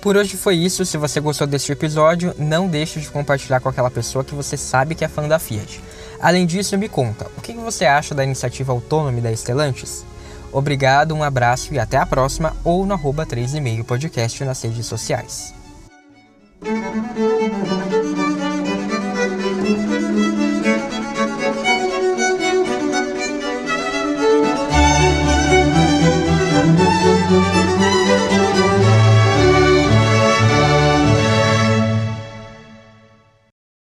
Por 0.00 0.16
hoje 0.16 0.36
foi 0.36 0.54
isso. 0.54 0.86
Se 0.86 0.96
você 0.96 1.18
gostou 1.18 1.48
deste 1.48 1.72
episódio, 1.72 2.32
não 2.38 2.68
deixe 2.68 3.00
de 3.00 3.10
compartilhar 3.10 3.58
com 3.58 3.68
aquela 3.68 3.90
pessoa 3.90 4.24
que 4.24 4.36
você 4.36 4.56
sabe 4.56 4.94
que 4.94 5.04
é 5.04 5.08
fã 5.08 5.26
da 5.26 5.40
Fiat. 5.40 5.80
Além 6.20 6.46
disso, 6.46 6.76
me 6.76 6.88
conta, 6.88 7.30
o 7.36 7.40
que 7.40 7.52
você 7.52 7.84
acha 7.84 8.14
da 8.14 8.24
iniciativa 8.24 8.72
autônoma 8.72 9.20
da 9.20 9.30
Estelantes? 9.30 10.04
Obrigado, 10.52 11.14
um 11.14 11.22
abraço 11.22 11.74
e 11.74 11.78
até 11.78 11.96
a 11.96 12.06
próxima 12.06 12.56
ou 12.64 12.84
no 12.86 12.94
arroba 12.94 13.24
3 13.24 13.54
e 13.54 13.60
meio 13.60 13.84
podcast 13.84 14.42
nas 14.44 14.62
redes 14.62 14.86
sociais. 14.86 15.54